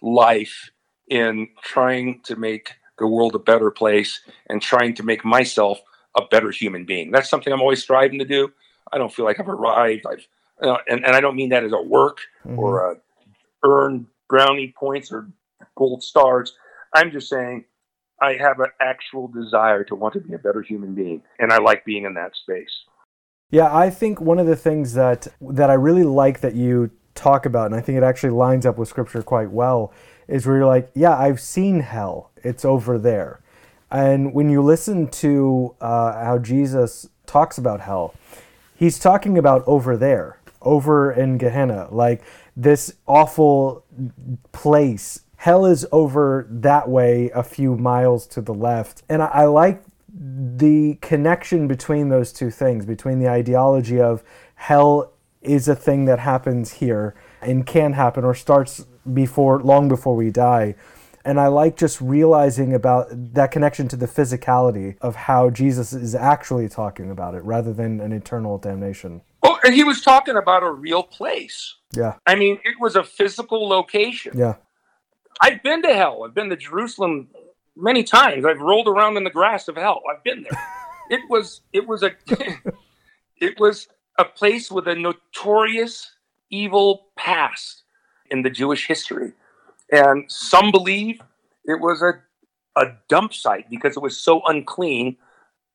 life 0.00 0.70
in 1.08 1.48
trying 1.62 2.20
to 2.26 2.36
make 2.36 2.74
the 2.98 3.06
world 3.08 3.34
a 3.34 3.40
better 3.40 3.72
place 3.72 4.20
and 4.48 4.62
trying 4.62 4.94
to 4.94 5.02
make 5.02 5.24
myself 5.24 5.80
a 6.16 6.22
better 6.30 6.50
human 6.52 6.84
being. 6.84 7.10
That's 7.10 7.28
something 7.28 7.52
I'm 7.52 7.60
always 7.60 7.82
striving 7.82 8.20
to 8.20 8.24
do. 8.24 8.52
I 8.92 8.98
don't 8.98 9.12
feel 9.12 9.24
like 9.24 9.40
I've 9.40 9.48
arrived. 9.48 10.04
I've, 10.08 10.26
uh, 10.62 10.76
and, 10.88 11.04
and 11.04 11.16
I 11.16 11.20
don't 11.20 11.34
mean 11.34 11.48
that 11.48 11.64
as 11.64 11.72
a 11.72 11.82
work 11.82 12.18
Mhm. 12.46 12.56
or 12.56 12.92
uh, 12.92 12.94
earn 13.64 14.06
brownie 14.28 14.72
points 14.78 15.10
or 15.10 15.28
gold 15.76 16.04
stars. 16.04 16.54
I'm 16.94 17.10
just 17.10 17.28
saying 17.28 17.64
I 18.20 18.34
have 18.34 18.60
an 18.60 18.70
actual 18.80 19.28
desire 19.28 19.84
to 19.84 19.94
want 19.94 20.14
to 20.14 20.20
be 20.20 20.34
a 20.34 20.38
better 20.38 20.62
human 20.62 20.94
being, 20.94 21.22
and 21.38 21.52
I 21.52 21.58
like 21.58 21.84
being 21.84 22.04
in 22.04 22.14
that 22.14 22.32
space. 22.34 22.70
Yeah, 23.50 23.74
I 23.74 23.90
think 23.90 24.20
one 24.20 24.38
of 24.38 24.46
the 24.46 24.56
things 24.56 24.94
that 24.94 25.28
that 25.40 25.70
I 25.70 25.74
really 25.74 26.04
like 26.04 26.40
that 26.40 26.54
you 26.54 26.90
talk 27.14 27.46
about, 27.46 27.66
and 27.66 27.74
I 27.74 27.80
think 27.80 27.98
it 27.98 28.04
actually 28.04 28.30
lines 28.30 28.66
up 28.66 28.78
with 28.78 28.88
scripture 28.88 29.22
quite 29.22 29.50
well, 29.50 29.92
is 30.28 30.46
where 30.46 30.56
you're 30.56 30.66
like, 30.66 30.90
yeah, 30.94 31.16
I've 31.16 31.40
seen 31.40 31.80
hell. 31.80 32.30
It's 32.36 32.64
over 32.64 32.98
there. 32.98 33.40
And 33.90 34.34
when 34.34 34.48
you 34.48 34.62
listen 34.62 35.08
to 35.08 35.74
uh, 35.80 36.24
how 36.24 36.38
Jesus 36.38 37.08
talks 37.26 37.58
about 37.58 37.80
hell, 37.80 38.14
he's 38.74 38.98
talking 38.98 39.38
about 39.38 39.62
over 39.66 39.96
there, 39.96 40.40
over 40.62 41.12
in 41.12 41.38
Gehenna, 41.38 41.88
like 41.90 42.22
this 42.56 42.94
awful 43.06 43.84
place. 44.52 45.20
Hell 45.36 45.66
is 45.66 45.86
over 45.92 46.46
that 46.50 46.88
way, 46.88 47.30
a 47.34 47.42
few 47.42 47.76
miles 47.76 48.26
to 48.28 48.40
the 48.40 48.54
left. 48.54 49.02
And 49.08 49.22
I, 49.22 49.26
I 49.26 49.44
like 49.44 49.82
the 50.16 50.96
connection 51.00 51.66
between 51.66 52.08
those 52.08 52.32
two 52.32 52.50
things, 52.50 52.86
between 52.86 53.18
the 53.18 53.28
ideology 53.28 54.00
of 54.00 54.22
hell 54.54 55.12
is 55.42 55.68
a 55.68 55.74
thing 55.76 56.06
that 56.06 56.18
happens 56.20 56.72
here 56.72 57.14
and 57.42 57.66
can 57.66 57.92
happen 57.92 58.24
or 58.24 58.34
starts 58.34 58.86
before 59.12 59.60
long 59.60 59.88
before 59.88 60.16
we 60.16 60.30
die. 60.30 60.74
And 61.26 61.40
I 61.40 61.46
like 61.48 61.76
just 61.76 62.00
realizing 62.00 62.74
about 62.74 63.08
that 63.10 63.50
connection 63.50 63.88
to 63.88 63.96
the 63.96 64.06
physicality 64.06 64.96
of 65.00 65.16
how 65.16 65.50
Jesus 65.50 65.92
is 65.92 66.14
actually 66.14 66.68
talking 66.68 67.10
about 67.10 67.34
it 67.34 67.42
rather 67.44 67.72
than 67.72 68.00
an 68.00 68.12
eternal 68.12 68.58
damnation. 68.58 69.22
Well, 69.42 69.58
and 69.64 69.74
he 69.74 69.84
was 69.84 70.02
talking 70.02 70.36
about 70.36 70.62
a 70.62 70.70
real 70.70 71.02
place. 71.02 71.76
Yeah, 71.92 72.16
I 72.26 72.34
mean, 72.34 72.58
it 72.64 72.78
was 72.78 72.96
a 72.96 73.02
physical 73.04 73.66
location. 73.66 74.32
yeah, 74.36 74.56
I've 75.40 75.62
been 75.62 75.82
to 75.82 75.94
hell. 75.94 76.22
I've 76.24 76.34
been 76.34 76.50
to 76.50 76.56
Jerusalem 76.56 77.28
many 77.76 78.04
times. 78.04 78.44
I've 78.44 78.60
rolled 78.60 78.88
around 78.88 79.16
in 79.16 79.24
the 79.24 79.30
grass 79.30 79.68
of 79.68 79.76
hell. 79.76 80.02
I've 80.10 80.22
been 80.24 80.42
there. 80.42 80.62
it 81.10 81.20
was 81.28 81.62
it 81.72 81.86
was 81.86 82.02
a 82.02 82.12
it 83.40 83.58
was 83.58 83.88
a 84.18 84.24
place 84.24 84.70
with 84.70 84.86
a 84.86 84.94
notorious 84.94 86.12
evil 86.50 87.08
past 87.16 87.82
in 88.30 88.42
the 88.42 88.50
Jewish 88.50 88.86
history. 88.86 89.32
And 89.90 90.30
some 90.30 90.70
believe 90.70 91.20
it 91.64 91.80
was 91.80 92.02
a 92.02 92.22
a 92.76 92.92
dump 93.08 93.32
site 93.32 93.70
because 93.70 93.96
it 93.96 94.02
was 94.02 94.18
so 94.18 94.42
unclean. 94.46 95.16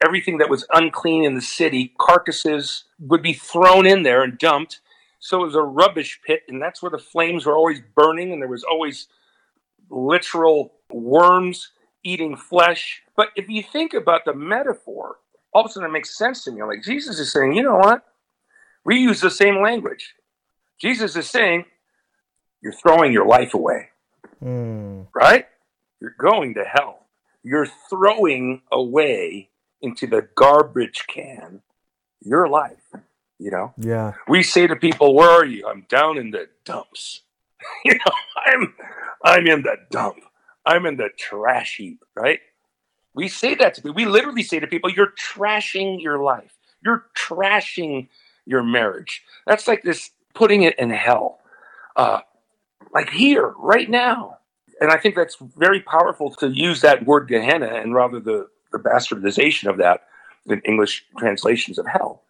Everything 0.04 0.38
that 0.38 0.50
was 0.50 0.66
unclean 0.74 1.26
in 1.26 1.36
the 1.36 1.42
city, 1.42 1.94
carcasses 1.98 2.86
would 3.00 3.22
be 3.22 3.34
thrown 3.34 3.86
in 3.86 4.04
there 4.04 4.24
and 4.24 4.38
dumped. 4.38 4.80
So 5.20 5.42
it 5.42 5.46
was 5.48 5.56
a 5.56 5.62
rubbish 5.62 6.20
pit, 6.26 6.44
and 6.48 6.62
that's 6.62 6.82
where 6.82 6.90
the 6.90 6.98
flames 6.98 7.46
were 7.46 7.56
always 7.56 7.82
burning, 7.96 8.32
and 8.32 8.42
there 8.42 8.50
was 8.50 8.64
always 8.64 9.08
literal 9.90 10.74
worms 10.92 11.72
eating 12.04 12.36
flesh. 12.36 13.02
But 13.16 13.30
if 13.36 13.50
you 13.50 13.64
think 13.64 13.94
about 13.94 14.26
the 14.26 14.34
metaphor, 14.34 15.18
all 15.54 15.66
of 15.66 15.70
a 15.70 15.74
sudden 15.74 15.90
it 15.90 15.94
makes 15.94 16.18
sense 16.18 16.44
to 16.46 16.52
me. 16.52 16.64
Like 16.64 16.84
Jesus 16.84 17.20
is 17.20 17.32
saying, 17.32 17.54
you 17.54 17.64
know 17.64 17.78
what? 17.78 18.04
We 18.86 18.98
use 19.00 19.22
the 19.22 19.30
same 19.32 19.62
language. 19.62 20.16
Jesus 20.80 21.16
is 21.16 21.30
saying, 21.30 21.66
you're 22.62 22.74
throwing 22.74 23.12
your 23.12 23.26
life 23.26 23.54
away, 23.54 23.90
Mm. 24.42 25.08
right? 25.14 25.48
You're 26.02 26.16
going 26.18 26.54
to 26.56 26.64
hell. 26.64 27.06
You're 27.44 27.68
throwing 27.90 28.62
away 28.72 29.50
into 29.82 30.08
the 30.08 30.28
garbage 30.36 31.06
can 31.08 31.62
your 32.22 32.48
life. 32.48 32.84
You 33.38 33.52
know, 33.52 33.74
Yeah. 33.78 34.14
we 34.28 34.44
say 34.44 34.68
to 34.68 34.76
people, 34.76 35.16
"Where 35.16 35.30
are 35.30 35.46
you?" 35.46 35.66
I'm 35.68 35.86
down 35.90 36.18
in 36.18 36.32
the 36.32 36.50
dumps. 36.66 37.22
you 37.86 37.94
know, 37.94 38.14
I'm 38.46 38.76
I'm 39.24 39.48
in 39.48 39.64
the 39.64 39.76
dump. 39.92 40.18
I'm 40.66 40.86
in 40.86 40.98
the 40.98 41.10
trash 41.18 41.78
heap, 41.78 42.04
right? 42.16 42.40
We 43.14 43.28
say 43.28 43.56
that 43.56 43.74
to 43.76 43.82
people. 43.82 43.96
We 43.96 44.06
literally 44.06 44.44
say 44.44 44.60
to 44.60 44.68
people, 44.68 44.90
"You're 44.90 45.14
trashing 45.18 46.02
your 46.02 46.20
life. 46.20 46.58
You're 46.84 47.08
trashing 47.18 48.10
your 48.46 48.64
marriage." 48.64 49.24
That's 49.46 49.68
like 49.68 49.84
this 49.84 50.12
putting 50.34 50.64
it 50.64 50.78
in 50.78 50.90
hell, 50.92 51.40
uh, 51.96 52.22
like 52.94 53.10
here, 53.10 53.54
right 53.58 53.90
now. 53.90 54.38
And 54.80 54.92
I 54.92 54.98
think 54.98 55.16
that's 55.16 55.36
very 55.58 55.82
powerful 55.82 56.32
to 56.36 56.48
use 56.48 56.82
that 56.82 57.06
word 57.06 57.28
Gehenna 57.28 57.68
and 57.68 57.94
rather 57.96 58.20
the 58.20 58.48
the 58.72 58.80
bastardization 58.80 59.68
of 59.68 59.78
that 59.78 60.04
in 60.46 60.62
English 60.62 61.06
translations 61.18 61.80
of 61.80 61.88
hell 61.88 62.24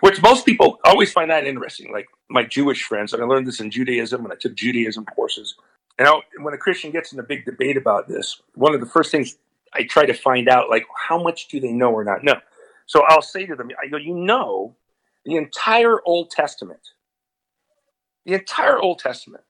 which 0.00 0.22
most 0.22 0.44
people 0.46 0.78
always 0.84 1.12
find 1.12 1.30
that 1.30 1.46
interesting. 1.46 1.92
Like 1.92 2.06
my 2.28 2.42
Jewish 2.44 2.82
friends, 2.82 3.12
and 3.12 3.22
I 3.22 3.26
learned 3.26 3.46
this 3.46 3.60
in 3.60 3.70
Judaism 3.70 4.22
when 4.22 4.32
I 4.32 4.36
took 4.36 4.54
Judaism 4.54 5.04
courses. 5.04 5.54
And 5.98 6.06
I, 6.06 6.20
when 6.40 6.54
a 6.54 6.58
Christian 6.58 6.90
gets 6.90 7.12
in 7.12 7.18
a 7.18 7.22
big 7.22 7.44
debate 7.44 7.76
about 7.76 8.08
this, 8.08 8.40
one 8.54 8.74
of 8.74 8.80
the 8.80 8.86
first 8.86 9.10
things 9.10 9.36
I 9.72 9.84
try 9.84 10.06
to 10.06 10.14
find 10.14 10.48
out, 10.48 10.68
like, 10.68 10.86
how 11.08 11.22
much 11.22 11.48
do 11.48 11.60
they 11.60 11.72
know 11.72 11.90
or 11.90 12.04
not 12.04 12.22
know? 12.22 12.40
So 12.86 13.02
I'll 13.08 13.22
say 13.22 13.46
to 13.46 13.56
them, 13.56 13.70
I 13.82 13.88
go, 13.88 13.96
you 13.96 14.14
know, 14.14 14.76
the 15.24 15.36
entire 15.36 16.00
Old 16.04 16.30
Testament, 16.30 16.80
the 18.24 18.34
entire 18.34 18.78
Old 18.78 18.98
Testament, 18.98 19.44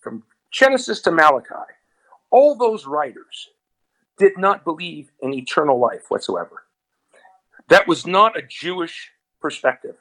from 0.00 0.22
Genesis 0.50 1.00
to 1.02 1.10
Malachi, 1.10 1.72
all 2.30 2.54
those 2.54 2.86
writers 2.86 3.48
did 4.18 4.32
not 4.36 4.64
believe 4.64 5.10
in 5.20 5.32
eternal 5.32 5.78
life 5.78 6.10
whatsoever. 6.10 6.64
That 7.68 7.88
was 7.88 8.06
not 8.06 8.36
a 8.36 8.42
Jewish 8.42 9.10
perspective. 9.40 9.96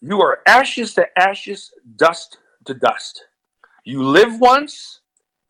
You 0.00 0.20
are 0.22 0.40
ashes 0.46 0.94
to 0.94 1.06
ashes, 1.18 1.72
dust 1.96 2.38
to 2.64 2.74
dust. 2.74 3.24
You 3.88 4.02
live 4.02 4.38
once 4.38 5.00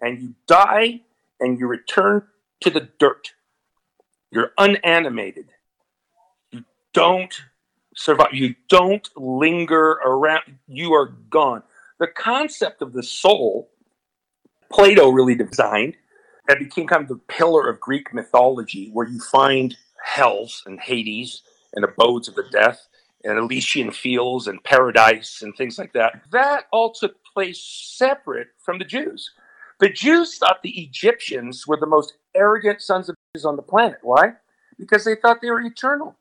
and 0.00 0.23
you 0.23 0.35
die 0.47 1.00
and 1.40 1.59
you 1.59 1.66
return 1.66 2.23
to 2.61 2.71
the 2.71 2.88
dirt. 3.00 3.33
You're 4.30 4.52
unanimated. 4.57 5.49
You 6.52 6.64
don't 6.92 7.35
survive. 7.97 8.35
You 8.35 8.54
don't 8.68 9.09
linger 9.16 9.90
around. 10.04 10.61
You 10.68 10.95
are 10.95 11.16
gone. 11.28 11.64
The 11.99 12.07
concept 12.07 12.80
of 12.80 12.92
the 12.92 13.02
soul, 13.02 13.71
Plato 14.71 15.09
really 15.09 15.35
designed, 15.35 15.97
that 16.47 16.61
became 16.61 16.87
kind 16.87 17.02
of 17.02 17.09
the 17.09 17.16
pillar 17.16 17.68
of 17.68 17.80
Greek 17.80 18.14
mythology, 18.14 18.90
where 18.92 19.09
you 19.09 19.18
find 19.18 19.76
hells 20.00 20.62
and 20.64 20.78
Hades 20.78 21.42
and 21.75 21.85
abodes 21.85 22.28
of 22.28 22.37
the 22.37 22.47
death 22.52 22.87
and 23.25 23.37
Elysian 23.37 23.90
fields 23.90 24.47
and 24.47 24.62
paradise 24.62 25.42
and 25.42 25.57
things 25.57 25.76
like 25.76 25.92
that. 25.95 26.23
That 26.30 26.66
all 26.71 26.92
took 26.92 27.16
place 27.38 27.62
separate 27.62 28.49
from 28.59 28.80
the 28.80 28.85
Jews. 28.85 29.30
The 29.78 29.88
Jews 29.88 30.38
thought 30.38 30.61
the 30.64 30.80
Egyptians 30.83 31.68
were 31.68 31.76
the 31.76 31.87
most 31.87 32.14
arrogant 32.35 32.83
sons 32.83 33.09
of 33.09 33.14
bitches 33.14 33.45
on 33.45 33.54
the 33.54 33.62
planet. 33.62 34.00
Why? 34.02 34.33
Because 34.76 35.04
they 35.04 35.14
thought 35.14 35.40
they 35.40 35.52
were 35.52 35.61
eternal. 35.61 36.16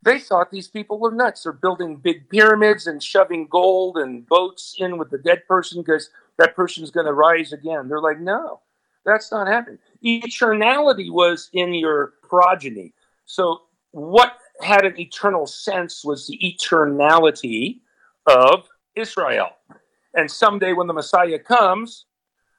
They 0.00 0.18
thought 0.18 0.50
these 0.50 0.68
people 0.68 0.98
were 0.98 1.10
nuts. 1.10 1.42
They're 1.42 1.52
building 1.52 1.96
big 1.96 2.30
pyramids 2.30 2.86
and 2.86 3.02
shoving 3.02 3.46
gold 3.46 3.98
and 3.98 4.26
boats 4.26 4.76
in 4.78 4.96
with 4.96 5.10
the 5.10 5.18
dead 5.18 5.42
person 5.46 5.82
because 5.82 6.08
that 6.38 6.56
person's 6.56 6.90
going 6.90 7.04
to 7.04 7.12
rise 7.12 7.52
again. 7.52 7.86
They're 7.86 8.00
like, 8.00 8.18
no, 8.18 8.60
that's 9.04 9.30
not 9.30 9.48
happening. 9.48 9.80
Eternality 10.02 11.12
was 11.12 11.50
in 11.52 11.74
your 11.74 12.14
progeny. 12.22 12.94
So, 13.26 13.64
what 13.90 14.38
had 14.62 14.86
an 14.86 14.98
eternal 14.98 15.46
sense 15.46 16.02
was 16.06 16.26
the 16.26 16.38
eternality 16.38 17.80
of 18.26 18.66
Israel. 18.96 19.50
And 20.18 20.28
someday 20.28 20.72
when 20.72 20.88
the 20.88 20.92
Messiah 20.92 21.38
comes, 21.38 22.06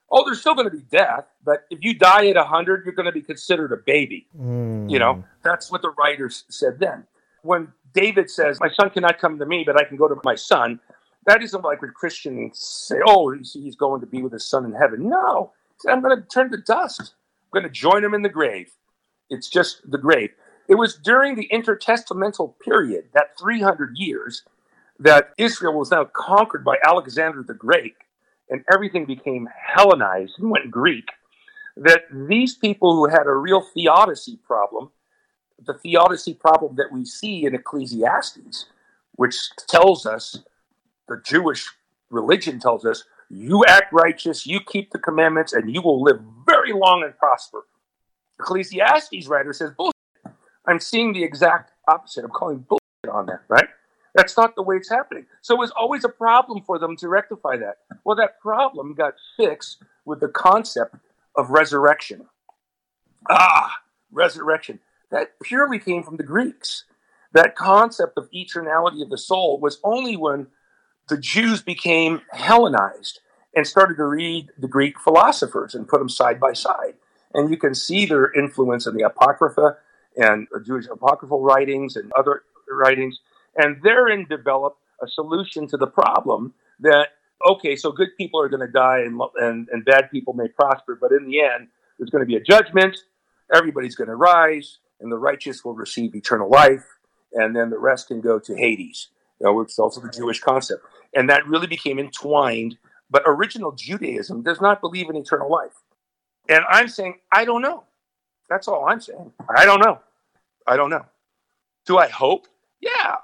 oh, 0.10 0.24
there's 0.24 0.40
still 0.40 0.56
going 0.56 0.70
to 0.70 0.76
be 0.76 0.84
death, 0.90 1.26
but 1.44 1.66
if 1.70 1.80
you 1.82 1.94
die 1.94 2.28
at 2.28 2.38
100, 2.38 2.86
you're 2.86 2.96
going 2.96 3.06
to 3.06 3.12
be 3.12 3.22
considered 3.22 3.74
a 3.74 3.78
baby. 3.86 4.28
Mm. 4.40 4.90
You 4.90 4.98
know, 4.98 5.26
that's 5.44 5.70
what 5.70 5.82
the 5.82 5.90
writers 6.00 6.46
said 6.48 6.80
then. 6.80 7.04
When 7.42 7.74
David 7.94 8.30
says, 8.30 8.62
My 8.62 8.70
son 8.70 8.92
cannot 8.92 9.20
come 9.20 9.38
to 9.40 9.46
me, 9.46 9.64
but 9.66 9.78
I 9.78 9.84
can 9.84 9.98
go 9.98 10.08
to 10.08 10.16
my 10.24 10.36
son, 10.36 10.80
that 11.26 11.44
isn't 11.44 11.62
like 11.62 11.82
when 11.82 11.92
Christians 11.92 12.60
say, 12.60 12.96
Oh, 13.06 13.34
he's 13.34 13.76
going 13.76 14.00
to 14.00 14.08
be 14.08 14.22
with 14.22 14.32
his 14.32 14.48
son 14.48 14.64
in 14.64 14.72
heaven. 14.72 15.10
No, 15.10 15.52
I'm 15.90 16.02
going 16.02 16.18
to 16.18 16.26
turn 16.30 16.52
to 16.52 16.58
dust. 16.58 17.02
I'm 17.02 17.62
going 17.62 17.64
to 17.64 17.70
join 17.70 18.06
him 18.06 18.14
in 18.14 18.22
the 18.22 18.30
grave. 18.30 18.72
It's 19.30 19.50
just 19.50 19.82
the 19.92 19.98
grave. 19.98 20.30
It 20.70 20.76
was 20.76 20.96
during 20.96 21.36
the 21.36 21.50
intertestamental 21.52 22.54
period, 22.64 23.10
that 23.14 23.38
300 23.38 23.98
years, 23.98 24.44
that 25.00 25.34
Israel 25.38 25.78
was 25.78 25.92
now 25.92 26.06
conquered 26.06 26.64
by 26.64 26.76
Alexander 26.86 27.44
the 27.44 27.54
Great, 27.54 27.96
and 28.50 28.64
everything 28.72 29.06
became 29.06 29.48
Hellenized 29.76 30.40
and 30.40 30.52
went 30.52 30.72
Greek. 30.72 31.06
That 31.78 32.04
these 32.12 32.56
people 32.56 32.96
who 32.96 33.10
had 33.10 33.26
a 33.26 33.34
real 33.34 33.62
theodicy 33.62 34.38
problem, 34.46 34.90
the 35.66 35.74
theodicy 35.74 36.34
problem 36.34 36.76
that 36.76 36.92
we 36.92 37.06
see 37.06 37.46
in 37.46 37.56
Ecclesiastes, 37.56 38.66
which 39.14 39.36
tells 39.68 40.06
us, 40.06 40.40
the 41.08 41.22
Jewish 41.24 41.68
religion 42.10 42.60
tells 42.60 42.86
us, 42.86 43.06
you 43.30 43.64
act 43.68 43.94
righteous, 43.94 44.46
you 44.46 44.60
keep 44.60 44.92
the 44.92 45.00
commandments, 45.00 45.54
and 45.54 45.74
you 45.74 45.82
will 45.82 46.02
live 46.02 46.20
very 46.46 46.74
long 46.74 47.04
and 47.04 47.18
prosper. 47.18 47.66
Ecclesiastes 48.40 49.28
writer 49.28 49.54
says, 49.54 49.72
bullshit. 49.78 49.94
I'm 50.68 50.80
seeing 50.80 51.14
the 51.14 51.24
exact 51.24 51.72
opposite. 51.88 52.26
I'm 52.26 52.32
calling 52.32 52.66
bullshit 52.68 53.14
on 53.14 53.28
that, 53.28 53.42
right? 53.48 53.68
That's 54.16 54.38
not 54.38 54.56
the 54.56 54.64
way 54.64 54.76
it's 54.76 54.90
happening. 54.90 55.26
So 55.42 55.56
it 55.56 55.60
was 55.60 55.72
always 55.72 56.04
a 56.04 56.10
problem 56.10 56.64
for 56.64 56.80
them 56.80 56.96
to 56.98 57.08
rectify 57.08 57.58
that. 57.58 57.78
Well, 58.04 58.16
that 58.18 58.40
problem 58.40 58.94
got 58.94 59.16
fixed 59.38 59.84
with 60.06 60.20
the 60.20 60.28
concept 60.28 60.96
of 61.36 61.52
resurrection. 61.52 62.28
Ah, 63.30 63.78
resurrection. 64.12 64.80
That 65.12 65.40
purely 65.42 65.80
came 65.80 66.04
from 66.04 66.18
the 66.18 66.24
Greeks. 66.24 66.86
That 67.34 67.56
concept 67.56 68.18
of 68.18 68.30
eternality 68.32 69.04
of 69.04 69.10
the 69.10 69.18
soul 69.18 69.60
was 69.60 69.80
only 69.84 70.16
when 70.18 70.48
the 71.08 71.18
Jews 71.18 71.62
became 71.62 72.22
Hellenized 72.32 73.20
and 73.56 73.66
started 73.68 73.98
to 73.98 74.06
read 74.06 74.50
the 74.58 74.68
Greek 74.68 75.00
philosophers 75.00 75.76
and 75.76 75.88
put 75.88 76.00
them 76.00 76.10
side 76.10 76.40
by 76.40 76.54
side. 76.54 76.96
And 77.34 77.50
you 77.50 77.58
can 77.58 77.76
see 77.76 78.06
their 78.06 78.32
influence 78.34 78.88
in 78.88 78.96
the 78.96 79.04
Apocrypha 79.04 79.78
and 80.18 80.48
Jewish 80.66 80.86
apocryphal 80.88 81.42
writings 81.42 81.96
and 81.96 82.12
other 82.18 82.44
writings. 82.70 83.20
And 83.56 83.82
therein 83.84 84.26
develop 84.30 84.78
a 85.02 85.08
solution 85.08 85.68
to 85.68 85.78
the 85.78 85.88
problem 85.88 86.54
that, 86.80 87.10
okay, 87.50 87.76
so 87.76 87.92
good 87.92 88.10
people 88.18 88.42
are 88.42 88.50
going 88.50 88.66
to 88.66 88.72
die 88.72 89.00
and, 89.00 89.20
and, 89.38 89.68
and 89.72 89.86
bad 89.86 90.12
people 90.12 90.34
may 90.34 90.48
prosper, 90.48 90.98
but 91.00 91.12
in 91.12 91.28
the 91.28 91.42
end, 91.42 91.68
there's 91.98 92.10
going 92.10 92.24
to 92.24 92.28
be 92.28 92.36
a 92.36 92.42
judgment. 92.42 92.98
Everybody's 93.54 93.96
going 93.96 94.10
to 94.10 94.16
rise, 94.16 94.78
and 95.02 95.12
the 95.12 95.18
righteous 95.18 95.66
will 95.66 95.74
receive 95.74 96.16
eternal 96.16 96.50
life, 96.50 96.86
and 97.34 97.56
then 97.56 97.70
the 97.70 97.80
rest 97.80 98.08
can 98.08 98.22
go 98.22 98.40
to 98.40 98.56
Hades. 98.56 99.10
You 99.40 99.48
know, 99.48 99.62
it's 99.62 99.80
also 99.80 100.02
the 100.02 100.10
Jewish 100.10 100.40
concept. 100.40 100.84
And 101.16 101.30
that 101.30 101.48
really 101.48 101.68
became 101.68 102.00
entwined. 102.00 102.78
But 103.10 103.24
original 103.26 103.72
Judaism 103.72 104.44
does 104.44 104.62
not 104.62 104.82
believe 104.82 105.10
in 105.10 105.16
eternal 105.16 105.50
life. 105.50 105.74
And 106.48 106.64
I'm 106.70 106.88
saying, 106.88 107.16
I 107.32 107.46
don't 107.46 107.62
know. 107.62 107.86
That's 108.50 108.68
all 108.68 108.88
I'm 108.88 109.02
saying. 109.02 109.32
I 109.56 109.66
don't 109.66 109.80
know. 109.80 110.00
I 110.68 110.76
don't 110.76 110.90
know. 110.90 111.06
Do 111.86 111.98
I 111.98 112.08
hope? 112.08 112.48
Yeah. 112.82 113.16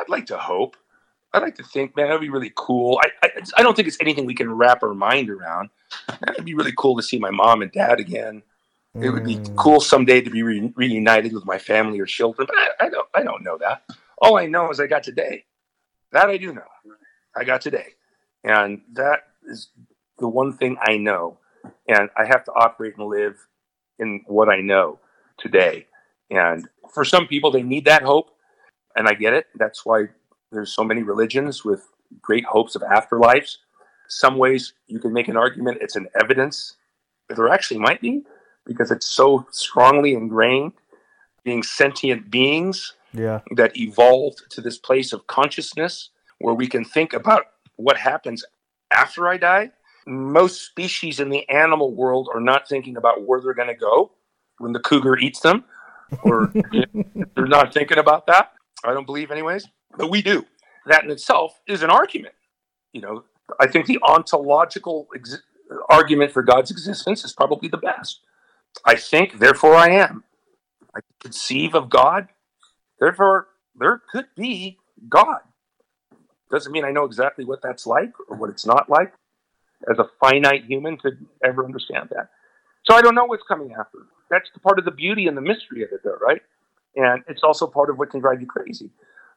I'd 0.00 0.08
like 0.08 0.26
to 0.26 0.38
hope. 0.38 0.76
I'd 1.32 1.42
like 1.42 1.56
to 1.56 1.62
think, 1.62 1.94
man, 1.94 2.06
that'd 2.06 2.20
be 2.20 2.30
really 2.30 2.52
cool. 2.56 2.98
I, 3.04 3.10
I, 3.22 3.30
I 3.58 3.62
don't 3.62 3.76
think 3.76 3.86
it's 3.86 3.98
anything 4.00 4.26
we 4.26 4.34
can 4.34 4.50
wrap 4.50 4.82
our 4.82 4.94
mind 4.94 5.30
around. 5.30 5.70
It'd 6.28 6.44
be 6.44 6.54
really 6.54 6.72
cool 6.76 6.96
to 6.96 7.02
see 7.02 7.18
my 7.18 7.30
mom 7.30 7.62
and 7.62 7.70
dad 7.70 8.00
again. 8.00 8.42
Mm. 8.96 9.04
It 9.04 9.10
would 9.10 9.24
be 9.24 9.36
mm. 9.36 9.56
cool 9.56 9.80
someday 9.80 10.20
to 10.22 10.30
be 10.30 10.42
re- 10.42 10.72
reunited 10.74 11.32
with 11.32 11.44
my 11.44 11.58
family 11.58 12.00
or 12.00 12.06
children, 12.06 12.48
but 12.48 12.56
I, 12.58 12.86
I 12.86 12.88
don't. 12.88 13.08
I 13.14 13.22
don't 13.22 13.44
know 13.44 13.58
that. 13.58 13.84
All 14.18 14.38
I 14.38 14.46
know 14.46 14.70
is 14.70 14.80
I 14.80 14.86
got 14.86 15.04
today. 15.04 15.44
That 16.12 16.28
I 16.28 16.36
do 16.36 16.52
know. 16.52 16.62
I 17.36 17.44
got 17.44 17.60
today, 17.60 17.94
and 18.42 18.80
that 18.94 19.20
is 19.46 19.68
the 20.18 20.28
one 20.28 20.56
thing 20.56 20.76
I 20.82 20.96
know. 20.96 21.38
And 21.86 22.08
I 22.16 22.24
have 22.24 22.44
to 22.44 22.52
operate 22.52 22.96
and 22.96 23.06
live 23.06 23.36
in 23.98 24.22
what 24.26 24.48
I 24.48 24.60
know 24.60 24.98
today. 25.38 25.86
And 26.30 26.68
for 26.92 27.04
some 27.04 27.26
people, 27.26 27.50
they 27.50 27.62
need 27.62 27.84
that 27.84 28.02
hope, 28.02 28.30
and 28.96 29.08
I 29.08 29.14
get 29.14 29.32
it. 29.32 29.46
That's 29.54 29.84
why 29.84 30.06
there's 30.52 30.72
so 30.72 30.84
many 30.84 31.02
religions 31.02 31.64
with 31.64 31.88
great 32.20 32.44
hopes 32.44 32.74
of 32.74 32.82
afterlives. 32.82 33.58
Some 34.08 34.36
ways 34.38 34.74
you 34.88 34.98
can 34.98 35.12
make 35.12 35.28
an 35.28 35.36
argument 35.36 35.78
it's 35.80 35.96
an 35.96 36.08
evidence 36.20 36.76
there 37.36 37.48
actually 37.48 37.80
might 37.80 38.00
be 38.00 38.22
because 38.66 38.90
it's 38.90 39.06
so 39.06 39.46
strongly 39.50 40.12
ingrained 40.12 40.72
being 41.44 41.62
sentient 41.62 42.30
beings 42.30 42.94
yeah. 43.12 43.40
that 43.56 43.76
evolved 43.76 44.42
to 44.50 44.60
this 44.60 44.78
place 44.78 45.12
of 45.12 45.26
consciousness 45.26 46.10
where 46.38 46.54
we 46.54 46.66
can 46.66 46.84
think 46.84 47.12
about 47.12 47.44
what 47.76 47.96
happens 47.96 48.44
after 48.90 49.28
I 49.28 49.36
die. 49.36 49.70
Most 50.06 50.66
species 50.66 51.20
in 51.20 51.30
the 51.30 51.48
animal 51.48 51.94
world 51.94 52.28
are 52.34 52.40
not 52.40 52.68
thinking 52.68 52.96
about 52.96 53.26
where 53.26 53.40
they're 53.40 53.54
going 53.54 53.68
to 53.68 53.74
go 53.74 54.12
when 54.58 54.72
the 54.72 54.80
cougar 54.80 55.18
eats 55.18 55.40
them, 55.40 55.64
or 56.22 56.52
they're 56.72 57.46
not 57.46 57.72
thinking 57.72 57.98
about 57.98 58.26
that. 58.26 58.52
I 58.84 58.92
don't 58.92 59.06
believe, 59.06 59.30
anyways 59.30 59.68
but 59.96 60.10
we 60.10 60.22
do. 60.22 60.46
That 60.86 61.04
in 61.04 61.10
itself 61.10 61.60
is 61.66 61.82
an 61.82 61.90
argument. 61.90 62.34
You 62.92 63.02
know, 63.02 63.24
I 63.60 63.66
think 63.66 63.86
the 63.86 63.98
ontological 64.02 65.08
ex- 65.14 65.42
argument 65.88 66.32
for 66.32 66.42
God's 66.42 66.70
existence 66.70 67.24
is 67.24 67.32
probably 67.32 67.68
the 67.68 67.78
best. 67.78 68.20
I 68.84 68.94
think, 68.94 69.38
therefore 69.38 69.74
I 69.74 69.90
am. 69.90 70.24
I 70.94 71.00
conceive 71.20 71.74
of 71.74 71.90
God, 71.90 72.28
therefore 72.98 73.48
there 73.78 74.02
could 74.10 74.26
be 74.36 74.78
God. 75.08 75.40
Doesn't 76.50 76.72
mean 76.72 76.84
I 76.84 76.90
know 76.90 77.04
exactly 77.04 77.44
what 77.44 77.62
that's 77.62 77.86
like 77.86 78.12
or 78.28 78.36
what 78.36 78.50
it's 78.50 78.66
not 78.66 78.90
like 78.90 79.12
as 79.88 79.98
a 79.98 80.06
finite 80.18 80.64
human 80.64 80.98
to 80.98 81.12
ever 81.44 81.64
understand 81.64 82.08
that. 82.10 82.30
So 82.84 82.96
I 82.96 83.02
don't 83.02 83.14
know 83.14 83.24
what's 83.24 83.44
coming 83.46 83.72
after. 83.72 83.98
That's 84.30 84.50
the 84.52 84.60
part 84.60 84.78
of 84.78 84.84
the 84.84 84.90
beauty 84.90 85.28
and 85.28 85.36
the 85.36 85.42
mystery 85.42 85.84
of 85.84 85.90
it, 85.92 86.00
though, 86.02 86.16
right? 86.20 86.42
And 86.96 87.22
it's 87.28 87.42
also 87.42 87.66
part 87.66 87.90
of 87.90 87.98
what 87.98 88.10
can 88.10 88.20
drive 88.20 88.40
you 88.40 88.46
crazy. 88.46 88.90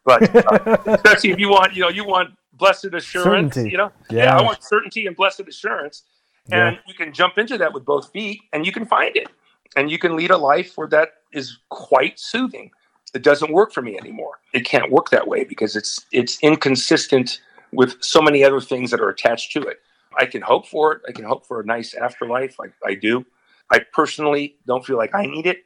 But 0.05 0.35
uh, 0.35 0.77
especially 0.85 1.31
if 1.31 1.39
you 1.39 1.49
want, 1.49 1.75
you 1.75 1.81
know, 1.81 1.89
you 1.89 2.03
want 2.03 2.35
blessed 2.53 2.85
assurance, 2.85 3.55
certainty. 3.55 3.71
you 3.71 3.77
know, 3.77 3.91
yeah. 4.09 4.23
yeah. 4.23 4.37
I 4.37 4.41
want 4.41 4.63
certainty 4.63 5.07
and 5.07 5.15
blessed 5.15 5.41
assurance, 5.41 6.03
and 6.51 6.75
yeah. 6.75 6.81
you 6.87 6.93
can 6.93 7.13
jump 7.13 7.37
into 7.37 7.57
that 7.57 7.73
with 7.73 7.85
both 7.85 8.11
feet, 8.11 8.41
and 8.51 8.65
you 8.65 8.71
can 8.71 8.85
find 8.85 9.15
it, 9.15 9.27
and 9.75 9.89
you 9.89 9.97
can 9.97 10.15
lead 10.15 10.31
a 10.31 10.37
life 10.37 10.73
where 10.77 10.87
that 10.89 11.09
is 11.31 11.57
quite 11.69 12.19
soothing. 12.19 12.71
It 13.13 13.21
doesn't 13.21 13.51
work 13.51 13.71
for 13.71 13.81
me 13.81 13.97
anymore. 13.97 14.39
It 14.53 14.65
can't 14.65 14.91
work 14.91 15.11
that 15.11 15.27
way 15.27 15.43
because 15.43 15.75
it's 15.75 16.05
it's 16.11 16.39
inconsistent 16.41 17.41
with 17.71 17.95
so 18.03 18.21
many 18.21 18.43
other 18.43 18.59
things 18.59 18.91
that 18.91 18.99
are 18.99 19.09
attached 19.09 19.51
to 19.53 19.61
it. 19.61 19.79
I 20.17 20.25
can 20.25 20.41
hope 20.41 20.67
for 20.67 20.93
it. 20.93 21.01
I 21.07 21.11
can 21.11 21.25
hope 21.25 21.45
for 21.45 21.59
a 21.59 21.65
nice 21.65 21.93
afterlife. 21.93 22.55
I, 22.59 22.67
I 22.87 22.95
do. 22.95 23.25
I 23.71 23.79
personally 23.79 24.55
don't 24.67 24.85
feel 24.85 24.97
like 24.97 25.15
I 25.15 25.25
need 25.25 25.47
it. 25.47 25.65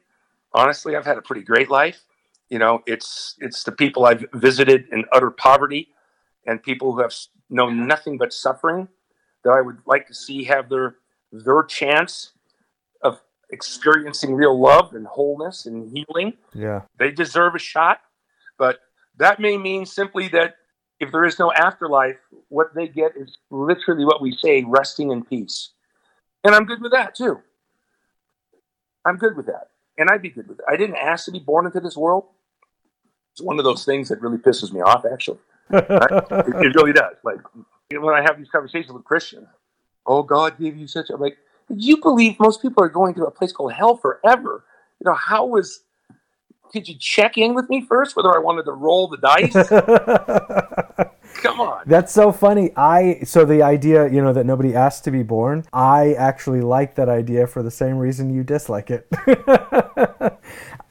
Honestly, 0.52 0.96
I've 0.96 1.04
had 1.04 1.18
a 1.18 1.22
pretty 1.22 1.42
great 1.42 1.70
life. 1.70 2.02
You 2.48 2.58
know, 2.58 2.82
it's 2.86 3.34
it's 3.38 3.64
the 3.64 3.72
people 3.72 4.06
I've 4.06 4.24
visited 4.32 4.86
in 4.90 5.04
utter 5.12 5.30
poverty 5.30 5.88
and 6.46 6.62
people 6.62 6.92
who 6.92 7.02
have 7.02 7.14
known 7.50 7.86
nothing 7.86 8.16
but 8.16 8.32
suffering 8.32 8.88
that 9.44 9.50
I 9.50 9.60
would 9.60 9.78
like 9.86 10.06
to 10.08 10.14
see 10.14 10.44
have 10.44 10.68
their 10.68 10.96
their 11.30 11.62
chance 11.64 12.32
of 13.02 13.20
experiencing 13.50 14.34
real 14.34 14.58
love 14.58 14.94
and 14.94 15.06
wholeness 15.06 15.66
and 15.66 15.90
healing. 15.90 16.34
Yeah. 16.54 16.82
They 16.98 17.10
deserve 17.10 17.54
a 17.54 17.58
shot, 17.58 18.00
but 18.58 18.78
that 19.18 19.40
may 19.40 19.58
mean 19.58 19.84
simply 19.84 20.28
that 20.28 20.56
if 21.00 21.12
there 21.12 21.24
is 21.24 21.38
no 21.38 21.52
afterlife, 21.52 22.16
what 22.48 22.74
they 22.74 22.88
get 22.88 23.12
is 23.16 23.38
literally 23.50 24.04
what 24.04 24.20
we 24.20 24.36
say, 24.36 24.64
resting 24.66 25.10
in 25.10 25.24
peace. 25.24 25.70
And 26.44 26.54
I'm 26.54 26.64
good 26.64 26.80
with 26.80 26.92
that 26.92 27.14
too. 27.14 27.40
I'm 29.04 29.16
good 29.16 29.36
with 29.36 29.46
that. 29.46 29.68
And 29.98 30.08
I'd 30.08 30.22
be 30.22 30.30
good 30.30 30.48
with 30.48 30.60
it. 30.60 30.64
I 30.68 30.76
didn't 30.76 30.96
ask 30.96 31.24
to 31.26 31.32
be 31.32 31.40
born 31.40 31.66
into 31.66 31.80
this 31.80 31.96
world. 31.96 32.24
It's 33.32 33.42
one 33.42 33.58
of 33.58 33.64
those 33.64 33.84
things 33.84 34.08
that 34.08 34.20
really 34.20 34.38
pisses 34.38 34.72
me 34.72 34.80
off, 34.80 35.04
actually. 35.04 35.38
it, 35.70 35.84
it, 35.90 36.74
really 36.74 36.92
does. 36.92 37.16
Like 37.24 37.40
when 37.92 38.14
I 38.14 38.22
have 38.22 38.38
these 38.38 38.48
conversations 38.48 38.92
with 38.92 39.04
Christians, 39.04 39.48
oh, 40.06 40.22
God 40.22 40.58
gave 40.58 40.76
you 40.76 40.86
such. 40.86 41.10
I'm 41.10 41.20
like, 41.20 41.36
you 41.68 41.98
believe 41.98 42.38
most 42.40 42.62
people 42.62 42.82
are 42.82 42.88
going 42.88 43.14
to 43.14 43.24
a 43.24 43.30
place 43.30 43.52
called 43.52 43.72
hell 43.72 43.96
forever? 43.96 44.64
You 45.00 45.10
know, 45.10 45.14
how 45.14 45.46
was? 45.46 45.82
Did 46.72 46.88
you 46.88 46.94
check 46.96 47.38
in 47.38 47.54
with 47.54 47.68
me 47.68 47.80
first 47.80 48.16
whether 48.16 48.34
I 48.34 48.38
wanted 48.38 48.64
to 48.64 48.72
roll 48.72 49.08
the 49.08 49.16
dice? 49.16 49.52
Come 51.42 51.60
on. 51.60 51.82
That's 51.86 52.12
so 52.12 52.32
funny. 52.32 52.72
I 52.76 53.20
so 53.24 53.44
the 53.44 53.62
idea, 53.62 54.08
you 54.08 54.22
know, 54.22 54.32
that 54.32 54.46
nobody 54.46 54.74
asked 54.74 55.04
to 55.04 55.10
be 55.10 55.22
born, 55.22 55.64
I 55.72 56.14
actually 56.14 56.60
like 56.60 56.94
that 56.96 57.08
idea 57.08 57.46
for 57.46 57.62
the 57.62 57.70
same 57.70 57.98
reason 57.98 58.32
you 58.34 58.42
dislike 58.42 58.90
it. 58.90 59.06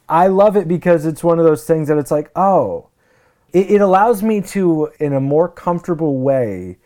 I 0.09 0.27
love 0.27 0.55
it 0.55 0.67
because 0.67 1.05
it's 1.05 1.23
one 1.23 1.37
of 1.39 1.45
those 1.45 1.65
things 1.65 1.89
that 1.89 1.97
it's 1.97 2.11
like, 2.11 2.31
oh, 2.35 2.89
it, 3.51 3.71
it 3.71 3.81
allows 3.81 4.23
me 4.23 4.41
to, 4.41 4.91
in 4.99 5.13
a 5.13 5.19
more 5.19 5.49
comfortable 5.49 6.19
way, 6.19 6.77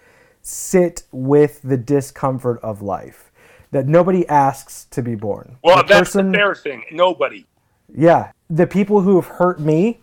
sit 0.41 1.03
with 1.11 1.61
the 1.61 1.77
discomfort 1.77 2.59
of 2.63 2.81
life. 2.81 3.31
That 3.71 3.87
nobody 3.87 4.27
asks 4.27 4.85
to 4.91 5.01
be 5.01 5.15
born. 5.15 5.57
Well, 5.63 5.77
the 5.77 5.83
that's 5.83 5.99
person, 6.09 6.31
the 6.31 6.37
fair 6.37 6.55
thing. 6.55 6.83
Nobody. 6.91 7.45
Yeah. 7.95 8.31
The 8.49 8.67
people 8.67 9.01
who 9.01 9.15
have 9.15 9.37
hurt 9.37 9.59
me, 9.59 9.99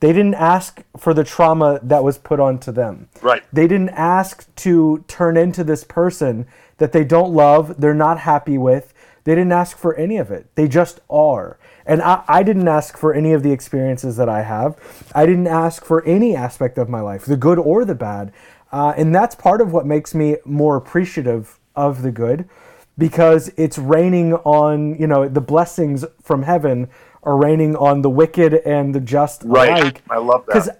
they 0.00 0.12
didn't 0.12 0.34
ask 0.34 0.82
for 0.96 1.12
the 1.12 1.24
trauma 1.24 1.80
that 1.82 2.04
was 2.04 2.18
put 2.18 2.38
onto 2.38 2.70
them. 2.70 3.08
Right. 3.20 3.42
They 3.52 3.66
didn't 3.66 3.90
ask 3.90 4.54
to 4.56 5.04
turn 5.08 5.36
into 5.36 5.64
this 5.64 5.84
person 5.84 6.46
that 6.78 6.92
they 6.92 7.04
don't 7.04 7.32
love, 7.32 7.80
they're 7.80 7.94
not 7.94 8.20
happy 8.20 8.56
with. 8.56 8.94
They 9.24 9.34
didn't 9.34 9.52
ask 9.52 9.76
for 9.76 9.94
any 9.96 10.16
of 10.16 10.30
it. 10.30 10.46
They 10.54 10.68
just 10.68 11.00
are. 11.10 11.58
And 11.84 12.00
I, 12.00 12.22
I 12.28 12.42
didn't 12.42 12.68
ask 12.68 12.96
for 12.96 13.12
any 13.12 13.32
of 13.32 13.42
the 13.42 13.50
experiences 13.52 14.16
that 14.16 14.28
I 14.28 14.42
have. 14.42 14.78
I 15.14 15.26
didn't 15.26 15.48
ask 15.48 15.84
for 15.84 16.04
any 16.04 16.36
aspect 16.36 16.78
of 16.78 16.88
my 16.88 17.00
life, 17.00 17.24
the 17.24 17.36
good 17.36 17.58
or 17.58 17.84
the 17.84 17.94
bad. 17.94 18.32
Uh, 18.70 18.94
and 18.96 19.14
that's 19.14 19.34
part 19.34 19.60
of 19.60 19.72
what 19.72 19.86
makes 19.86 20.14
me 20.14 20.36
more 20.44 20.76
appreciative 20.76 21.58
of 21.74 22.02
the 22.02 22.10
good 22.10 22.48
because 22.96 23.50
it's 23.56 23.78
raining 23.78 24.34
on, 24.34 24.98
you 24.98 25.06
know, 25.06 25.28
the 25.28 25.40
blessings 25.40 26.04
from 26.22 26.42
heaven 26.42 26.88
are 27.22 27.36
raining 27.36 27.76
on 27.76 28.02
the 28.02 28.10
wicked 28.10 28.54
and 28.54 28.94
the 28.94 29.00
just 29.00 29.42
right. 29.44 29.70
alike. 29.70 30.02
I 30.10 30.18
love 30.18 30.46
that. 30.46 30.54
Because 30.54 30.70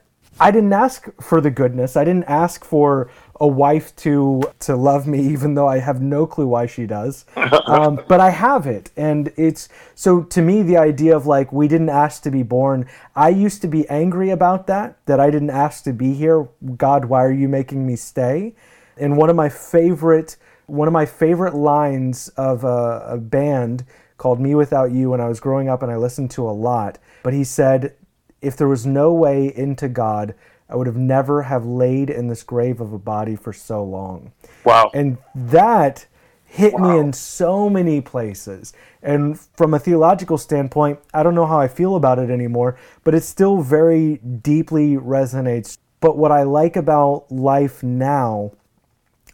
I 0.40 0.50
didn't 0.50 0.72
ask 0.72 1.08
for 1.20 1.40
the 1.40 1.50
goodness. 1.50 1.96
I 1.96 2.04
didn't 2.04 2.24
ask 2.24 2.64
for 2.64 3.10
a 3.40 3.46
wife 3.46 3.94
to 3.96 4.42
to 4.60 4.76
love 4.76 5.06
me, 5.06 5.20
even 5.32 5.54
though 5.54 5.66
I 5.66 5.78
have 5.78 6.00
no 6.00 6.26
clue 6.26 6.46
why 6.46 6.66
she 6.66 6.86
does. 6.86 7.24
Um, 7.68 8.02
but 8.08 8.18
I 8.18 8.30
have 8.30 8.66
it, 8.66 8.90
and 8.96 9.30
it's 9.36 9.68
so 9.94 10.22
to 10.22 10.40
me 10.40 10.62
the 10.62 10.78
idea 10.78 11.14
of 11.14 11.26
like 11.26 11.52
we 11.52 11.68
didn't 11.68 11.90
ask 11.90 12.22
to 12.22 12.30
be 12.30 12.42
born. 12.42 12.86
I 13.14 13.28
used 13.28 13.60
to 13.62 13.68
be 13.68 13.86
angry 13.90 14.30
about 14.30 14.66
that 14.68 14.96
that 15.04 15.20
I 15.20 15.30
didn't 15.30 15.50
ask 15.50 15.84
to 15.84 15.92
be 15.92 16.14
here. 16.14 16.48
God, 16.76 17.04
why 17.04 17.22
are 17.24 17.32
you 17.32 17.46
making 17.46 17.86
me 17.86 17.94
stay? 17.96 18.54
And 18.96 19.18
one 19.18 19.28
of 19.28 19.36
my 19.36 19.50
favorite 19.50 20.36
one 20.66 20.88
of 20.88 20.92
my 20.92 21.06
favorite 21.06 21.54
lines 21.54 22.28
of 22.36 22.64
a, 22.64 23.04
a 23.08 23.18
band 23.18 23.84
called 24.18 24.40
mewithoutYou 24.40 25.10
when 25.10 25.20
I 25.20 25.28
was 25.28 25.40
growing 25.40 25.68
up 25.68 25.82
and 25.82 25.90
I 25.90 25.96
listened 25.96 26.30
to 26.32 26.48
a 26.48 26.52
lot. 26.52 26.98
But 27.22 27.32
he 27.32 27.44
said, 27.44 27.94
if 28.42 28.56
there 28.56 28.68
was 28.68 28.84
no 28.84 29.12
way 29.12 29.52
into 29.56 29.88
God, 29.88 30.34
I 30.68 30.76
would 30.76 30.86
have 30.86 30.96
never 30.96 31.42
have 31.42 31.64
laid 31.64 32.10
in 32.10 32.28
this 32.28 32.42
grave 32.42 32.80
of 32.80 32.92
a 32.92 32.98
body 32.98 33.36
for 33.36 33.52
so 33.52 33.82
long. 33.82 34.32
Wow. 34.64 34.90
And 34.92 35.18
that 35.34 36.06
hit 36.44 36.74
wow. 36.74 36.92
me 36.92 36.98
in 36.98 37.12
so 37.12 37.70
many 37.70 38.00
places. 38.00 38.72
And 39.02 39.38
from 39.56 39.72
a 39.72 39.78
theological 39.78 40.36
standpoint, 40.36 40.98
I 41.14 41.22
don't 41.22 41.34
know 41.34 41.46
how 41.46 41.60
I 41.60 41.68
feel 41.68 41.96
about 41.96 42.18
it 42.18 42.30
anymore, 42.30 42.78
but 43.04 43.14
it 43.14 43.22
still 43.22 43.62
very 43.62 44.16
deeply 44.16 44.96
resonates. 44.96 45.78
But 46.00 46.16
what 46.16 46.32
I 46.32 46.42
like 46.42 46.76
about 46.76 47.30
life 47.30 47.82
now 47.82 48.52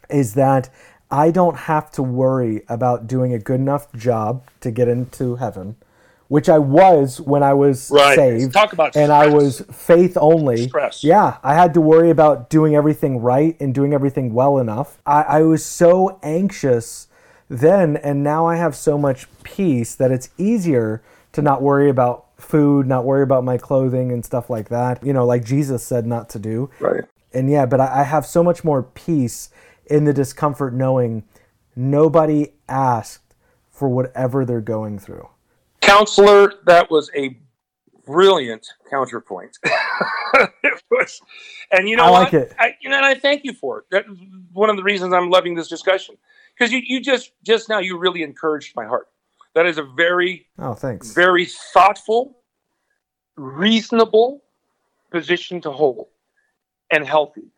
is 0.09 0.35
that 0.35 0.69
I 1.15 1.31
don't 1.31 1.55
have 1.55 1.91
to 1.91 2.03
worry 2.03 2.63
about 2.67 3.07
doing 3.07 3.33
a 3.33 3.39
good 3.39 3.61
enough 3.61 3.91
job 3.93 4.49
to 4.59 4.69
get 4.69 4.89
into 4.89 5.37
heaven 5.37 5.77
which 6.27 6.49
I 6.49 6.57
was 6.57 7.21
when 7.21 7.43
I 7.43 7.53
was 7.53 7.91
right. 7.91 8.15
saved. 8.15 8.51
Talk 8.51 8.73
about 8.73 8.95
and 8.95 9.05
stress. 9.05 9.09
I 9.11 9.27
was 9.27 9.61
faith 9.71 10.17
only. 10.19 10.67
Stress. 10.67 11.03
Yeah, 11.03 11.37
I 11.43 11.53
had 11.53 11.75
to 11.75 11.81
worry 11.81 12.09
about 12.09 12.49
doing 12.49 12.75
everything 12.75 13.19
right 13.19 13.55
and 13.59 13.75
doing 13.75 13.93
everything 13.93 14.33
well 14.33 14.57
enough. 14.57 14.97
I, 15.05 15.21
I 15.21 15.41
was 15.43 15.63
so 15.63 16.19
anxious 16.23 17.09
then, 17.47 17.97
and 17.97 18.23
now 18.23 18.47
I 18.47 18.55
have 18.55 18.75
so 18.75 18.97
much 18.97 19.27
peace 19.43 19.93
that 19.93 20.11
it's 20.11 20.29
easier 20.35 21.03
to 21.33 21.43
not 21.43 21.61
worry 21.61 21.91
about 21.91 22.25
food, 22.37 22.87
not 22.87 23.05
worry 23.05 23.21
about 23.21 23.43
my 23.43 23.59
clothing 23.59 24.11
and 24.11 24.25
stuff 24.25 24.49
like 24.49 24.69
that. 24.69 25.05
You 25.05 25.13
know, 25.13 25.25
like 25.25 25.45
Jesus 25.45 25.85
said 25.85 26.07
not 26.07 26.27
to 26.29 26.39
do. 26.39 26.71
Right. 26.79 27.03
and 27.33 27.51
yeah, 27.51 27.67
but 27.67 27.79
I, 27.79 28.01
I 28.01 28.03
have 28.03 28.25
so 28.25 28.43
much 28.43 28.63
more 28.63 28.81
peace 28.81 29.51
in 29.87 30.05
the 30.05 30.13
discomfort 30.13 30.73
knowing 30.73 31.23
nobody 31.75 32.53
asked 32.67 33.33
for 33.71 33.89
whatever 33.89 34.45
they're 34.45 34.61
going 34.61 34.99
through. 34.99 35.27
Counselor, 35.81 36.53
that 36.65 36.89
was 36.89 37.11
a 37.15 37.37
brilliant 38.05 38.65
counterpoint. 38.89 39.57
it 39.63 40.83
was, 40.89 41.21
and 41.71 41.87
you 41.89 41.95
know 41.97 42.05
I 42.05 42.09
like 42.09 42.33
what? 42.33 42.41
it. 42.41 42.55
I, 42.57 42.75
you 42.81 42.89
know, 42.89 42.97
and 42.97 43.05
I 43.05 43.15
thank 43.15 43.43
you 43.43 43.53
for 43.53 43.79
it. 43.79 43.85
That's 43.91 44.07
one 44.53 44.69
of 44.69 44.77
the 44.77 44.83
reasons 44.83 45.13
I'm 45.13 45.29
loving 45.29 45.55
this 45.55 45.67
discussion 45.67 46.15
because 46.57 46.71
you, 46.71 46.81
you 46.83 47.01
just 47.01 47.31
just 47.43 47.69
now 47.69 47.79
you 47.79 47.97
really 47.97 48.23
encouraged 48.23 48.75
my 48.75 48.85
heart. 48.85 49.07
That 49.53 49.65
is 49.65 49.77
a 49.77 49.83
very 49.83 50.47
Oh, 50.59 50.73
thanks. 50.73 51.13
very 51.13 51.45
thoughtful, 51.45 52.37
reasonable 53.35 54.43
position 55.11 55.61
to 55.61 55.71
hold, 55.71 56.07
and 56.91 57.05
healthy. 57.05 57.51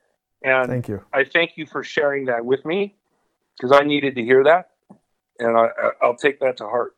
And 0.47 0.69
Thank 0.69 0.87
you. 0.87 1.01
I 1.13 1.25
thank 1.25 1.57
you 1.57 1.65
for 1.65 1.83
sharing 1.83 2.25
that 2.25 2.45
with 2.45 2.65
me 2.65 2.95
because 3.57 3.77
I 3.77 3.83
needed 3.83 4.15
to 4.15 4.23
hear 4.23 4.45
that, 4.45 4.69
and 5.39 5.57
I, 5.57 5.67
I'll 6.01 6.15
take 6.15 6.39
that 6.39 6.57
to 6.57 6.63
heart. 6.63 6.95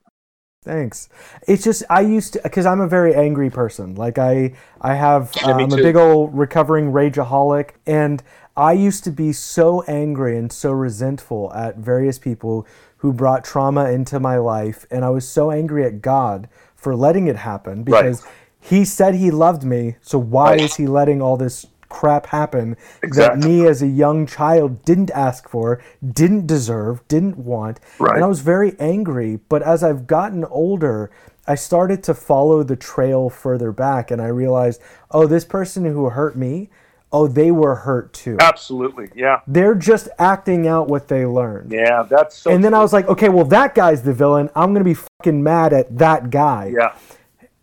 Thanks. 0.63 1.09
It's 1.47 1.63
just 1.63 1.83
I 1.89 2.01
used 2.01 2.33
to 2.33 2.41
because 2.43 2.65
I'm 2.67 2.81
a 2.81 2.87
very 2.87 3.15
angry 3.15 3.49
person. 3.49 3.95
Like 3.95 4.19
I 4.19 4.53
I 4.81 4.93
have 4.93 5.35
Yeah, 5.41 5.55
I'm 5.55 5.73
um, 5.73 5.79
a 5.79 5.81
big 5.81 5.95
old 5.95 6.37
recovering 6.37 6.91
rageaholic, 6.91 7.71
and 7.87 8.21
I 8.55 8.73
used 8.73 9.03
to 9.05 9.11
be 9.11 9.31
so 9.33 9.81
angry 9.83 10.37
and 10.37 10.51
so 10.51 10.71
resentful 10.71 11.51
at 11.53 11.77
various 11.77 12.19
people 12.19 12.67
who 12.97 13.13
brought 13.13 13.43
trauma 13.45 13.89
into 13.89 14.19
my 14.19 14.37
life, 14.37 14.85
and 14.91 15.03
I 15.03 15.09
was 15.09 15.27
so 15.27 15.49
angry 15.49 15.85
at 15.85 16.01
God 16.01 16.49
for 16.75 16.95
letting 16.95 17.25
it 17.27 17.37
happen 17.37 17.83
because 17.83 18.23
He 18.59 18.85
said 18.85 19.15
He 19.15 19.31
loved 19.31 19.63
me. 19.63 19.95
So 20.01 20.19
why 20.19 20.51
Right. 20.51 20.59
is 20.59 20.75
He 20.75 20.85
letting 20.85 21.19
all 21.21 21.37
this 21.37 21.65
crap 21.89 22.27
happen 22.27 22.77
Exactly. 23.03 23.41
that 23.41 23.47
me 23.47 23.65
as 23.67 23.81
a 23.81 23.87
young 23.87 24.25
child 24.25 24.85
didn't 24.85 25.11
ask 25.11 25.49
for, 25.49 25.81
didn't 26.13 26.47
deserve, 26.47 27.05
didn't 27.07 27.37
want? 27.37 27.79
Right. 27.99 28.15
And 28.15 28.23
I 28.23 28.27
was 28.27 28.39
very 28.41 28.75
angry. 28.79 29.39
But 29.49 29.63
as 29.63 29.83
I've 29.83 30.07
gotten 30.07 30.45
older, 30.45 31.09
I 31.47 31.55
started 31.55 32.03
to 32.03 32.13
follow 32.13 32.61
the 32.63 32.75
trail 32.75 33.29
further 33.29 33.71
back 33.71 34.11
and 34.11 34.21
I 34.21 34.27
realized, 34.27 34.81
oh, 35.11 35.25
this 35.27 35.45
person 35.45 35.83
who 35.85 36.09
hurt 36.09 36.35
me, 36.37 36.69
oh, 37.11 37.27
they 37.27 37.49
were 37.49 37.73
hurt 37.73 38.13
too. 38.13 38.37
Absolutely, 38.39 39.09
yeah, 39.15 39.39
They're 39.47 39.73
just 39.73 40.09
acting 40.19 40.67
out 40.67 40.87
what 40.89 41.07
they 41.07 41.25
learned. 41.25 41.71
yeah. 41.71 42.03
That's 42.07 42.37
so. 42.37 42.51
And 42.51 42.63
then 42.63 42.75
I 42.75 42.79
was 42.81 42.93
like, 42.93 43.07
okay, 43.07 43.29
well, 43.29 43.45
that 43.45 43.73
guy's 43.73 44.03
the 44.03 44.13
villain. 44.13 44.49
I'm 44.55 44.73
going 44.75 44.83
to 44.85 44.89
be 44.89 44.93
fucking 44.93 45.41
mad 45.41 45.73
at 45.73 45.97
that 45.97 46.29
guy. 46.29 46.71
yeah, 46.77 46.93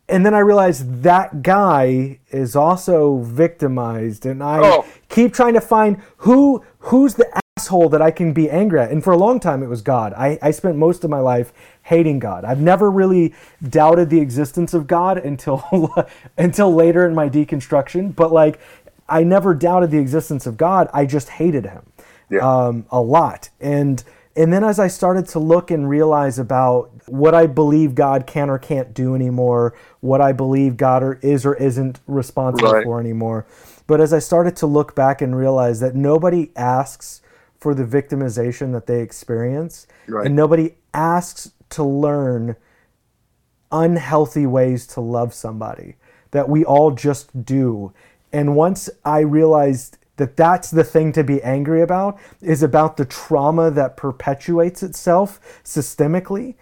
And 0.08 0.24
then 0.24 0.34
I 0.34 0.38
realized 0.38 1.02
that 1.02 1.42
guy 1.42 2.18
is 2.30 2.54
also 2.54 3.18
victimized. 3.18 4.24
And 4.26 4.42
I 4.42 4.60
Oh. 4.62 4.84
keep 5.08 5.32
trying 5.34 5.54
to 5.54 5.60
find 5.60 5.98
who 6.18 6.62
who's 6.78 7.14
the 7.14 7.26
asshole 7.58 7.88
that 7.88 8.00
I 8.00 8.12
can 8.12 8.32
be 8.32 8.48
angry 8.48 8.78
at. 8.78 8.92
And 8.92 9.02
for 9.02 9.12
a 9.12 9.16
long 9.16 9.40
time, 9.40 9.62
it 9.62 9.68
was 9.68 9.82
God. 9.82 10.12
I, 10.16 10.38
I 10.40 10.52
spent 10.52 10.76
most 10.76 11.02
of 11.02 11.10
my 11.10 11.18
life 11.18 11.52
hating 11.82 12.20
God. 12.20 12.44
I've 12.44 12.60
never 12.60 12.88
really 12.90 13.34
doubted 13.68 14.08
the 14.10 14.20
existence 14.20 14.72
of 14.74 14.86
God 14.86 15.18
until 15.18 15.64
until 16.38 16.72
later 16.72 17.04
in 17.06 17.14
my 17.14 17.28
deconstruction. 17.28 18.14
But 18.14 18.30
like, 18.32 18.60
I 19.08 19.24
never 19.24 19.54
doubted 19.54 19.90
the 19.90 19.98
existence 19.98 20.46
of 20.46 20.56
God. 20.56 20.88
I 20.94 21.06
just 21.06 21.28
hated 21.30 21.64
him 21.66 21.82
Yeah. 22.30 22.40
um, 22.40 22.86
a 22.90 23.00
lot. 23.00 23.48
And 23.60 24.04
and 24.36 24.52
then 24.52 24.62
as 24.64 24.78
I 24.78 24.88
started 24.88 25.26
to 25.28 25.38
look 25.38 25.70
and 25.70 25.88
realize 25.88 26.38
about 26.38 26.90
what 27.06 27.34
I 27.34 27.46
believe 27.46 27.94
God 27.94 28.26
can 28.26 28.50
or 28.50 28.58
can't 28.58 28.92
do 28.92 29.14
anymore, 29.14 29.74
what 30.00 30.20
I 30.20 30.32
believe 30.32 30.76
God 30.76 31.02
or 31.02 31.14
is 31.22 31.46
or 31.46 31.54
isn't 31.54 32.00
responsible 32.06 32.72
Right. 32.72 32.84
for 32.84 33.00
anymore. 33.00 33.46
But 33.86 34.00
as 34.00 34.12
I 34.12 34.18
started 34.18 34.56
to 34.56 34.66
look 34.66 34.94
back 34.94 35.22
and 35.22 35.36
realize 35.36 35.80
that 35.80 35.94
nobody 35.94 36.50
asks 36.56 37.22
for 37.58 37.74
the 37.74 37.84
victimization 37.84 38.72
that 38.72 38.86
they 38.86 39.00
experience, 39.00 39.86
Right. 40.08 40.26
and 40.26 40.36
nobody 40.36 40.74
asks 40.92 41.52
to 41.70 41.82
learn 41.84 42.56
unhealthy 43.72 44.46
ways 44.46 44.86
to 44.86 45.00
love 45.00 45.34
somebody 45.34 45.96
that 46.30 46.48
we 46.48 46.64
all 46.64 46.90
just 46.90 47.44
do. 47.44 47.92
And 48.32 48.54
once 48.56 48.90
I 49.04 49.20
realized 49.20 49.98
that 50.16 50.36
that's 50.36 50.70
the 50.70 50.84
thing 50.84 51.12
to 51.12 51.24
be 51.24 51.42
angry 51.42 51.82
about 51.82 52.18
is 52.40 52.62
about 52.62 52.96
the 52.96 53.04
trauma 53.04 53.70
that 53.70 53.96
perpetuates 53.96 54.82
itself 54.82 55.40
systemically, 55.64 56.54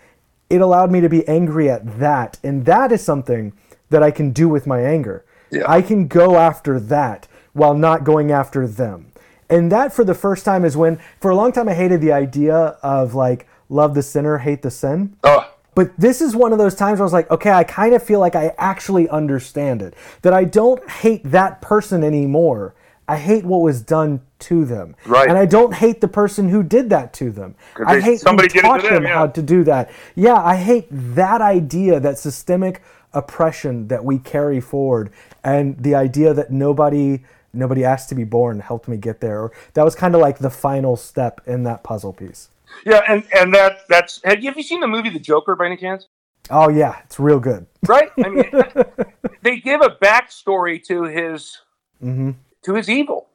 it 0.51 0.61
allowed 0.61 0.91
me 0.91 1.01
to 1.01 1.09
be 1.09 1.27
angry 1.27 1.71
at 1.71 1.99
that. 1.99 2.39
And 2.43 2.65
that 2.67 2.93
is 2.93 3.03
something 3.03 3.53
that 3.91 4.03
I 4.03 4.11
can 4.11 4.33
do 4.33 4.49
with 4.49 4.67
my 4.67 4.81
anger. 4.81 5.25
Yeah. 5.51 5.71
I 5.71 5.83
can 5.83 6.09
go 6.09 6.37
after 6.37 6.81
that 6.81 7.29
while 7.53 7.75
not 7.75 8.05
going 8.05 8.31
after 8.33 8.67
them. 8.67 9.13
And 9.49 9.71
that 9.71 9.93
for 9.93 10.05
the 10.05 10.15
first 10.15 10.45
time 10.45 10.65
is 10.65 10.77
when, 10.77 10.99
for 11.21 11.31
a 11.31 11.37
long 11.37 11.53
time, 11.53 11.69
I 11.69 11.75
hated 11.75 12.01
the 12.01 12.13
idea 12.13 12.57
of 12.83 13.15
like, 13.15 13.47
love 13.69 13.95
the 13.95 14.03
sinner, 14.03 14.39
hate 14.39 14.63
the 14.63 14.71
sin. 14.71 15.17
oh, 15.23 15.49
But 15.75 15.93
this 15.99 16.21
is 16.21 16.35
one 16.35 16.53
of 16.53 16.59
those 16.59 16.75
times 16.75 16.99
where 16.99 17.05
I 17.05 17.07
was 17.07 17.13
like, 17.13 17.31
okay, 17.31 17.51
I 17.51 17.63
kind 17.63 17.95
of 17.95 18.03
feel 18.03 18.21
like 18.21 18.35
I 18.35 18.53
actually 18.59 19.09
understand 19.09 19.83
it. 19.83 19.95
That 20.23 20.33
I 20.33 20.45
don't 20.45 20.89
hate 20.89 21.23
that 21.25 21.61
person 21.61 22.03
anymore. 22.03 22.75
I 23.07 23.17
hate 23.17 23.45
what 23.45 23.59
was 23.59 23.83
done 23.83 24.23
to 24.41 24.65
them. 24.65 24.97
Right. 25.07 25.29
And 25.29 25.37
I 25.37 25.47
don't 25.47 25.75
hate 25.75 26.01
the 26.01 26.09
person 26.09 26.49
who 26.49 26.63
did 26.63 26.91
that 26.91 27.13
to 27.15 27.31
them. 27.31 27.55
I 27.87 28.01
hate 28.01 28.21
somebody 28.21 28.49
who 28.49 28.55
did 28.55 28.59
it 28.59 28.63
to 28.63 28.69
taught 28.69 28.83
them, 28.83 28.95
them 28.95 29.03
yeah. 29.05 29.15
how 29.15 29.27
to 29.27 29.43
do 29.43 29.65
that. 29.65 29.91
Yeah, 30.15 30.37
I 30.37 30.57
hate 30.57 30.87
that 30.91 31.41
idea, 31.41 32.01
that 32.01 32.19
systemic 32.19 32.83
oppression 33.13 33.89
that 33.89 34.05
we 34.05 34.19
carry 34.19 34.61
forward, 34.61 35.13
and 35.43 35.77
the 35.83 35.95
idea 35.95 36.35
that 36.35 36.51
nobody 36.51 37.23
nobody 37.53 37.85
asked 37.85 38.09
to 38.09 38.15
be 38.15 38.25
born 38.25 38.61
helped 38.61 38.89
me 38.89 38.97
get 38.97 39.21
there. 39.21 39.41
Or 39.41 39.53
that 39.75 39.85
was 39.85 39.95
kind 39.95 40.15
of 40.15 40.21
like 40.21 40.39
the 40.39 40.51
final 40.51 40.97
step 40.97 41.41
in 41.47 41.63
that 41.65 41.85
puzzle 41.85 42.13
piece. 42.13 42.49
yeah, 42.85 43.03
and 43.09 43.25
and 43.35 43.55
that 43.55 43.81
that's. 43.89 44.21
Have 44.25 44.43
you, 44.43 44.49
have 44.49 44.57
you 44.57 44.63
seen 44.63 44.81
the 44.81 44.89
movie 44.89 45.11
The 45.11 45.21
Joker 45.21 45.55
by 45.55 45.67
any 45.67 45.77
chance? 45.77 46.09
Oh 46.51 46.69
yeah, 46.69 47.01
it's 47.05 47.19
real 47.19 47.41
good. 47.41 47.67
Right. 47.87 48.11
I 48.23 48.29
mean, 48.29 48.51
they 49.43 49.59
give 49.59 49.81
a 49.81 49.91
backstory 49.91 50.83
to 50.85 51.05
his 51.05 51.59
hmm 52.01 52.33
to 52.65 52.75
his 52.75 52.89
evil, 52.91 53.29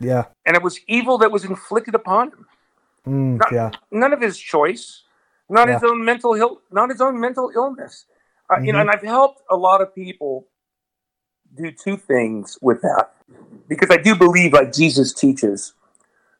Yeah. 0.00 0.24
and 0.44 0.56
it 0.56 0.62
was 0.62 0.80
evil 0.86 1.18
that 1.18 1.30
was 1.30 1.44
inflicted 1.44 1.94
upon 1.94 2.28
him. 2.32 2.46
Mm, 3.06 3.38
Not- 3.38 3.52
yeah. 3.52 3.70
none 3.90 4.12
of 4.12 4.20
his 4.20 4.38
choice, 4.38 5.04
not 5.48 5.68
his 5.68 5.82
own 5.84 6.04
mental 6.04 6.34
ill, 6.34 6.62
not 6.70 6.90
his 6.90 7.00
own 7.00 7.20
mental 7.20 7.50
illness. 7.54 8.06
Uh, 8.50 8.58
You 8.60 8.72
know, 8.72 8.78
Mhm. 8.78 8.82
and 8.82 8.90
I've 8.90 9.02
helped 9.02 9.42
a 9.50 9.56
lot 9.56 9.80
of 9.80 9.94
people 9.94 10.46
do 11.54 11.70
two 11.72 11.96
things 11.96 12.58
with 12.62 12.80
that 12.82 13.12
because 13.68 13.90
I 13.90 13.96
do 13.96 14.14
believe, 14.14 14.52
like 14.52 14.72
Jesus 14.72 15.12
teaches, 15.12 15.74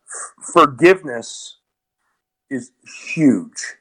f- 0.04 0.44
forgiveness 0.54 1.58
is 2.48 2.70
huge 3.14 3.76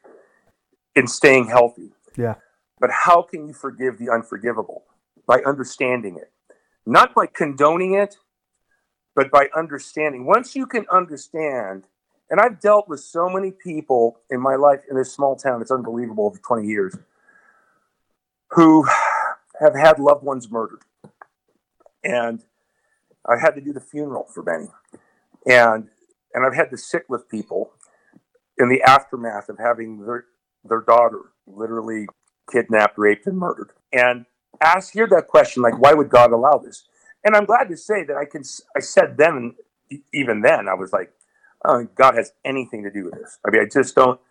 in 0.96 1.08
staying 1.08 1.48
healthy. 1.48 1.94
Yeah. 2.16 2.36
But 2.80 2.90
how 2.92 3.22
can 3.22 3.48
you 3.48 3.54
forgive 3.54 3.98
the 4.00 4.10
unforgivable? 4.10 4.86
By 5.28 5.42
understanding 5.44 6.18
it, 6.18 6.32
not 6.86 7.14
by 7.14 7.28
condoning 7.28 7.94
it, 7.94 8.18
but 9.16 9.32
by 9.32 9.50
understanding. 9.56 10.26
Once 10.26 10.56
you 10.56 10.66
can 10.66 10.86
understand, 10.92 11.84
and 12.30 12.40
I've 12.40 12.60
dealt 12.60 12.88
with 12.88 13.00
so 13.00 13.30
many 13.30 13.52
people 13.52 14.20
in 14.30 14.42
my 14.42 14.56
life 14.56 14.82
in 14.90 14.98
this 14.98 15.14
small 15.14 15.36
town, 15.36 15.62
it's 15.62 15.72
unbelievable 15.72 16.26
over 16.26 16.38
20 16.38 16.68
years, 16.68 16.96
who 18.52 18.86
have 19.60 19.76
had 19.76 20.00
loved 20.00 20.24
ones 20.24 20.52
murdered. 20.52 20.82
And 22.04 22.44
I 23.28 23.40
had 23.42 23.56
to 23.56 23.62
do 23.62 23.74
the 23.74 23.80
funeral 23.80 24.28
for 24.34 24.44
Benny. 24.44 24.68
And 25.48 25.90
and 26.34 26.46
I've 26.46 26.56
had 26.56 26.70
to 26.72 26.78
sit 26.78 27.04
with 27.08 27.30
people 27.30 27.72
in 28.58 28.68
the 28.68 28.82
aftermath 28.82 29.50
of 29.50 29.58
having 29.58 30.06
their 30.06 30.26
their 30.64 30.82
daughter 30.82 31.22
literally 31.48 32.08
kidnapped, 32.52 32.98
raped, 32.98 33.28
and 33.28 33.38
murdered. 33.38 33.72
And 33.94 34.26
ask 34.62 34.94
here 34.94 35.08
that 35.08 35.28
question, 35.28 35.64
like, 35.64 35.80
why 35.80 35.94
would 35.94 36.10
God 36.10 36.32
allow 36.32 36.58
this? 36.58 36.86
And 37.26 37.36
I'm 37.36 37.46
glad 37.46 37.70
to 37.70 37.76
say 37.76 38.04
that 38.04 38.16
I 38.16 38.26
can. 38.26 38.44
I 38.78 38.80
said 38.80 39.18
then, 39.18 39.56
even 40.14 40.42
then, 40.42 40.70
I 40.70 40.76
was 40.76 40.94
like, 40.94 41.12
oh, 41.66 41.88
God 41.96 42.14
has 42.14 42.32
anything 42.46 42.84
to 42.84 42.92
do 42.92 43.06
with 43.06 43.16
this. 43.16 43.40
I 43.46 43.50
mean, 43.50 43.62
I 43.62 43.66
just 43.66 43.96
don't. 43.96 44.22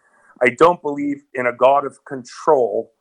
I 0.41 0.51
don't 0.51 0.81
believe 0.81 1.25
in 1.35 1.47
a 1.47 1.53
God 1.53 1.85
of 1.85 2.05
control 2.05 2.93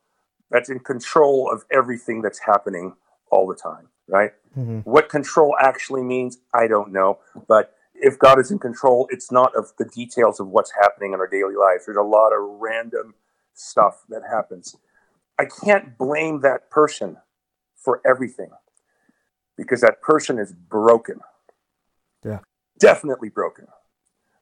that's 0.50 0.68
in 0.68 0.80
control 0.80 1.50
of 1.50 1.64
everything 1.72 2.22
that's 2.22 2.40
happening 2.40 2.94
all 3.30 3.46
the 3.46 3.54
time. 3.54 3.88
Right? 4.08 4.32
hmm 4.52 4.80
What 4.80 5.08
control 5.08 5.54
actually 5.60 6.02
means, 6.02 6.38
I 6.52 6.66
don't 6.66 6.92
know. 6.92 7.20
But 7.48 7.74
if 7.94 8.18
God 8.18 8.40
is 8.40 8.50
in 8.50 8.58
control, 8.58 9.08
it's 9.10 9.30
not 9.30 9.54
of 9.56 9.72
the 9.78 9.84
details 9.84 10.40
of 10.40 10.48
what's 10.48 10.72
happening 10.82 11.12
in 11.12 11.20
our 11.20 11.28
daily 11.28 11.54
lives. 11.54 11.86
There's 11.86 11.96
a 11.96 12.02
lot 12.02 12.32
of 12.32 12.40
random 12.60 13.14
stuff 13.54 14.02
that 14.08 14.22
happens. 14.28 14.76
I 15.38 15.46
can't 15.46 15.96
blame 15.96 16.40
that 16.40 16.68
person 16.70 17.18
for 17.76 18.00
everything 18.04 18.50
because 19.56 19.80
that 19.80 20.00
person 20.02 20.38
is 20.38 20.52
broken. 20.52 21.20
Yeah. 22.24 22.40
Definitely 22.78 23.28
broken. 23.28 23.66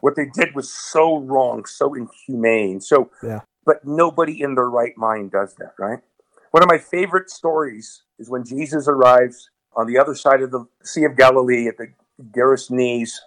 What 0.00 0.16
they 0.16 0.26
did 0.26 0.54
was 0.54 0.72
so 0.72 1.18
wrong, 1.18 1.64
so 1.64 1.94
inhumane. 1.94 2.80
So, 2.80 3.10
Yeah. 3.22 3.40
but 3.64 3.84
nobody 3.84 4.42
in 4.42 4.54
their 4.54 4.68
right 4.68 4.96
mind 4.96 5.30
does 5.30 5.54
that, 5.56 5.74
right? 5.78 6.00
One 6.50 6.62
of 6.62 6.68
my 6.68 6.78
favorite 6.78 7.30
stories 7.30 8.02
is 8.18 8.28
when 8.28 8.44
Jesus 8.44 8.88
arrives 8.88 9.50
on 9.74 9.86
the 9.86 9.98
other 9.98 10.14
side 10.14 10.42
of 10.42 10.50
the 10.50 10.66
Sea 10.82 11.04
of 11.04 11.16
Galilee 11.16 11.68
at 11.68 11.76
the 11.78 11.92
Gerasenes, 12.20 13.20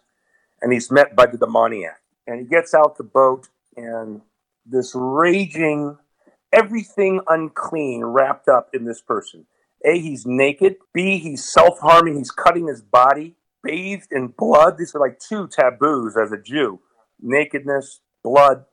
and 0.62 0.72
he's 0.72 0.92
met 0.92 1.16
by 1.16 1.26
the 1.26 1.38
demoniac. 1.38 2.02
And 2.28 2.40
he 2.40 2.46
gets 2.46 2.74
out 2.74 2.98
the 2.98 3.04
boat, 3.04 3.50
and 3.78 4.22
this 4.66 4.94
raging, 4.96 5.98
everything 6.52 7.22
unclean 7.28 8.04
wrapped 8.04 8.48
up 8.48 8.70
in 8.74 8.86
this 8.86 9.02
person. 9.02 9.46
A, 9.86 10.00
he's 10.00 10.26
naked. 10.26 10.78
B, 10.94 11.20
he's 11.20 11.50
self 11.50 11.80
harming. 11.80 12.18
He's 12.18 12.32
cutting 12.32 12.68
his 12.68 12.82
body, 12.82 13.36
bathed 13.64 14.12
in 14.12 14.28
blood. 14.28 14.78
These 14.78 14.96
are 14.96 15.00
like 15.00 15.20
two 15.20 15.48
taboos 15.48 16.18
as 16.18 16.32
a 16.32 16.42
Jew 16.42 16.80
nakedness, 17.22 18.02
blood. 18.24 18.66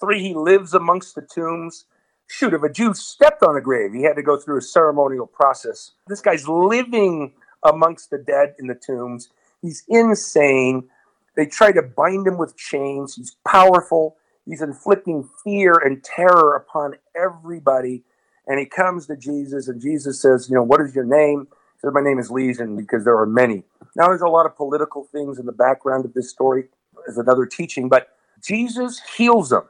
Three, 0.00 0.22
he 0.22 0.34
lives 0.34 0.74
amongst 0.74 1.14
the 1.14 1.22
tombs. 1.22 1.84
Shoot, 2.26 2.54
if 2.54 2.62
a 2.62 2.72
Jew 2.72 2.92
stepped 2.94 3.42
on 3.42 3.56
a 3.56 3.60
grave, 3.60 3.92
he 3.92 4.02
had 4.02 4.16
to 4.16 4.22
go 4.22 4.36
through 4.36 4.58
a 4.58 4.62
ceremonial 4.62 5.26
process. 5.26 5.92
This 6.08 6.20
guy's 6.20 6.48
living 6.48 7.34
amongst 7.62 8.10
the 8.10 8.18
dead 8.18 8.54
in 8.58 8.66
the 8.66 8.74
tombs. 8.74 9.28
He's 9.62 9.84
insane. 9.88 10.88
They 11.36 11.46
try 11.46 11.72
to 11.72 11.82
bind 11.82 12.26
him 12.26 12.38
with 12.38 12.56
chains. 12.56 13.14
He's 13.14 13.36
powerful. 13.46 14.16
He's 14.44 14.62
inflicting 14.62 15.28
fear 15.44 15.74
and 15.74 16.02
terror 16.02 16.56
upon 16.56 16.94
everybody. 17.14 18.04
And 18.46 18.58
he 18.58 18.66
comes 18.66 19.06
to 19.06 19.16
Jesus, 19.16 19.68
and 19.68 19.80
Jesus 19.80 20.20
says, 20.20 20.48
You 20.48 20.56
know, 20.56 20.62
what 20.62 20.80
is 20.80 20.94
your 20.94 21.04
name? 21.04 21.48
He 21.50 21.80
says, 21.80 21.92
My 21.92 22.02
name 22.02 22.18
is 22.18 22.30
Legion 22.30 22.76
because 22.76 23.04
there 23.04 23.18
are 23.18 23.26
many. 23.26 23.64
Now, 23.96 24.08
there's 24.08 24.20
a 24.20 24.28
lot 24.28 24.46
of 24.46 24.56
political 24.56 25.04
things 25.04 25.38
in 25.38 25.46
the 25.46 25.52
background 25.52 26.04
of 26.04 26.14
this 26.14 26.30
story, 26.30 26.64
as 27.08 27.18
another 27.18 27.46
teaching, 27.46 27.88
but 27.88 28.08
Jesus 28.42 29.00
heals 29.16 29.50
them. 29.50 29.64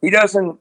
He 0.00 0.10
doesn't 0.10 0.58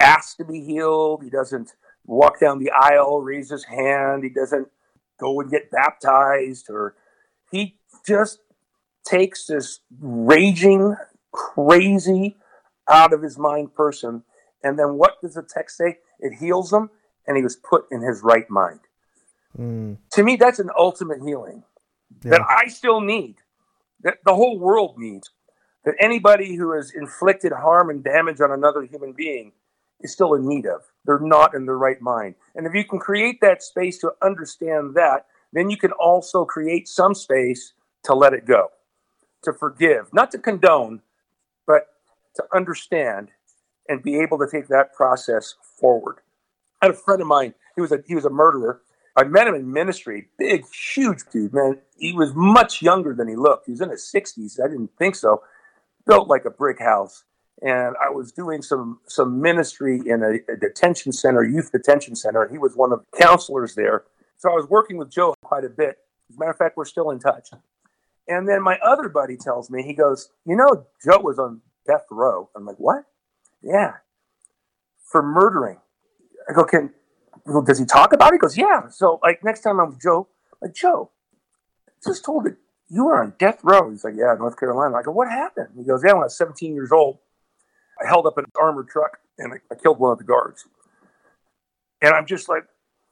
ask 0.00 0.36
to 0.38 0.44
be 0.44 0.60
healed, 0.60 1.22
he 1.22 1.30
doesn't 1.30 1.74
walk 2.04 2.40
down 2.40 2.58
the 2.58 2.70
aisle, 2.70 3.20
raise 3.20 3.50
his 3.50 3.64
hand, 3.64 4.24
he 4.24 4.30
doesn't 4.30 4.68
go 5.18 5.40
and 5.40 5.50
get 5.50 5.70
baptized, 5.70 6.68
or 6.70 6.94
he 7.50 7.76
just 8.06 8.40
takes 9.04 9.46
this 9.46 9.80
raging, 10.00 10.96
crazy, 11.32 12.36
out 12.88 13.12
of 13.12 13.22
his 13.22 13.38
mind 13.38 13.74
person. 13.74 14.24
And 14.62 14.78
then 14.78 14.94
what 14.94 15.20
does 15.22 15.34
the 15.34 15.42
text 15.42 15.76
say? 15.76 15.98
It 16.20 16.34
heals 16.38 16.72
him, 16.72 16.90
and 17.26 17.36
he 17.36 17.42
was 17.42 17.56
put 17.56 17.86
in 17.90 18.02
his 18.02 18.22
right 18.22 18.48
mind. 18.48 18.80
Mm. 19.58 19.98
To 20.12 20.22
me, 20.22 20.36
that's 20.36 20.58
an 20.58 20.70
ultimate 20.76 21.22
healing 21.22 21.64
yeah. 22.24 22.32
that 22.32 22.42
I 22.48 22.68
still 22.68 23.00
need, 23.00 23.36
that 24.02 24.18
the 24.24 24.34
whole 24.34 24.58
world 24.58 24.96
needs. 24.98 25.30
That 25.84 25.94
anybody 25.98 26.56
who 26.56 26.72
has 26.72 26.90
inflicted 26.90 27.52
harm 27.52 27.88
and 27.88 28.04
damage 28.04 28.40
on 28.42 28.52
another 28.52 28.82
human 28.82 29.12
being 29.12 29.52
is 30.00 30.12
still 30.12 30.34
in 30.34 30.46
need 30.46 30.66
of. 30.66 30.82
They're 31.06 31.18
not 31.18 31.54
in 31.54 31.64
their 31.64 31.78
right 31.78 32.00
mind. 32.02 32.34
And 32.54 32.66
if 32.66 32.74
you 32.74 32.84
can 32.84 32.98
create 32.98 33.40
that 33.40 33.62
space 33.62 33.98
to 34.00 34.12
understand 34.22 34.94
that, 34.94 35.26
then 35.52 35.70
you 35.70 35.76
can 35.76 35.92
also 35.92 36.44
create 36.44 36.86
some 36.86 37.14
space 37.14 37.72
to 38.04 38.14
let 38.14 38.34
it 38.34 38.46
go, 38.46 38.68
to 39.42 39.52
forgive, 39.52 40.12
not 40.12 40.30
to 40.32 40.38
condone, 40.38 41.00
but 41.66 41.86
to 42.36 42.44
understand 42.54 43.30
and 43.90 44.02
be 44.02 44.20
able 44.20 44.38
to 44.38 44.46
take 44.50 44.68
that 44.68 44.94
process 44.94 45.56
forward. 45.78 46.20
I 46.80 46.86
had 46.86 46.94
a 46.94 46.98
friend 46.98 47.20
of 47.20 47.26
mine, 47.26 47.54
he 47.74 47.80
was 47.82 47.92
a 47.92 48.02
he 48.06 48.14
was 48.14 48.24
a 48.24 48.30
murderer. 48.30 48.80
I 49.16 49.24
met 49.24 49.48
him 49.48 49.56
in 49.56 49.70
ministry, 49.70 50.28
big, 50.38 50.64
huge 50.72 51.22
dude, 51.32 51.52
man. 51.52 51.78
He 51.98 52.12
was 52.12 52.32
much 52.34 52.80
younger 52.80 53.12
than 53.12 53.28
he 53.28 53.34
looked. 53.34 53.66
He 53.66 53.72
was 53.72 53.80
in 53.80 53.90
his 53.90 54.08
60s. 54.14 54.60
I 54.64 54.68
didn't 54.68 54.92
think 54.96 55.16
so. 55.16 55.42
Built 56.06 56.28
like 56.28 56.44
a 56.44 56.50
brick 56.50 56.78
house. 56.78 57.24
And 57.60 57.96
I 58.00 58.08
was 58.10 58.32
doing 58.32 58.62
some 58.62 59.00
some 59.06 59.42
ministry 59.42 60.00
in 60.06 60.22
a, 60.22 60.52
a 60.52 60.56
detention 60.56 61.12
center, 61.12 61.42
youth 61.42 61.72
detention 61.72 62.14
center, 62.14 62.42
and 62.42 62.52
he 62.52 62.58
was 62.58 62.76
one 62.76 62.92
of 62.92 63.00
the 63.00 63.18
counselors 63.18 63.74
there. 63.74 64.04
So 64.38 64.50
I 64.50 64.54
was 64.54 64.68
working 64.70 64.96
with 64.96 65.10
Joe 65.10 65.34
quite 65.42 65.64
a 65.64 65.68
bit. 65.68 65.98
As 66.30 66.36
a 66.36 66.38
matter 66.38 66.52
of 66.52 66.56
fact, 66.56 66.76
we're 66.76 66.86
still 66.86 67.10
in 67.10 67.18
touch. 67.18 67.50
And 68.28 68.48
then 68.48 68.62
my 68.62 68.78
other 68.78 69.08
buddy 69.08 69.36
tells 69.36 69.68
me, 69.68 69.82
he 69.82 69.92
goes, 69.92 70.30
You 70.46 70.56
know, 70.56 70.86
Joe 71.04 71.20
was 71.20 71.38
on 71.38 71.60
death 71.86 72.06
row. 72.10 72.48
I'm 72.54 72.64
like, 72.64 72.78
What? 72.78 73.04
Yeah. 73.62 73.94
For 75.10 75.22
murdering. 75.22 75.78
I 76.48 76.52
go, 76.52 76.64
Can 76.64 76.90
does 77.64 77.78
he 77.78 77.84
talk 77.84 78.12
about 78.12 78.32
it? 78.32 78.34
He 78.34 78.38
goes, 78.38 78.56
Yeah. 78.56 78.88
So 78.90 79.18
like 79.22 79.42
next 79.44 79.60
time 79.60 79.80
I'm 79.80 79.90
with 79.90 80.00
Joe, 80.00 80.28
like 80.62 80.74
Joe, 80.74 81.10
just 82.04 82.24
told 82.24 82.46
it 82.46 82.56
you 82.88 83.04
were 83.04 83.22
on 83.22 83.34
death 83.38 83.60
row. 83.62 83.90
He's 83.90 84.04
like, 84.04 84.14
Yeah, 84.16 84.34
North 84.38 84.58
Carolina. 84.58 84.96
I 84.96 85.02
go, 85.02 85.12
What 85.12 85.28
happened? 85.28 85.68
He 85.76 85.84
goes, 85.84 86.02
Yeah, 86.04 86.12
when 86.12 86.22
I 86.22 86.26
was 86.26 86.36
17 86.36 86.74
years 86.74 86.92
old, 86.92 87.18
I 88.02 88.06
held 88.06 88.26
up 88.26 88.38
an 88.38 88.46
armored 88.60 88.88
truck 88.88 89.18
and 89.38 89.54
I, 89.54 89.56
I 89.70 89.74
killed 89.76 89.98
one 89.98 90.12
of 90.12 90.18
the 90.18 90.24
guards. 90.24 90.66
And 92.02 92.14
I'm 92.14 92.26
just 92.26 92.48
like, 92.48 92.64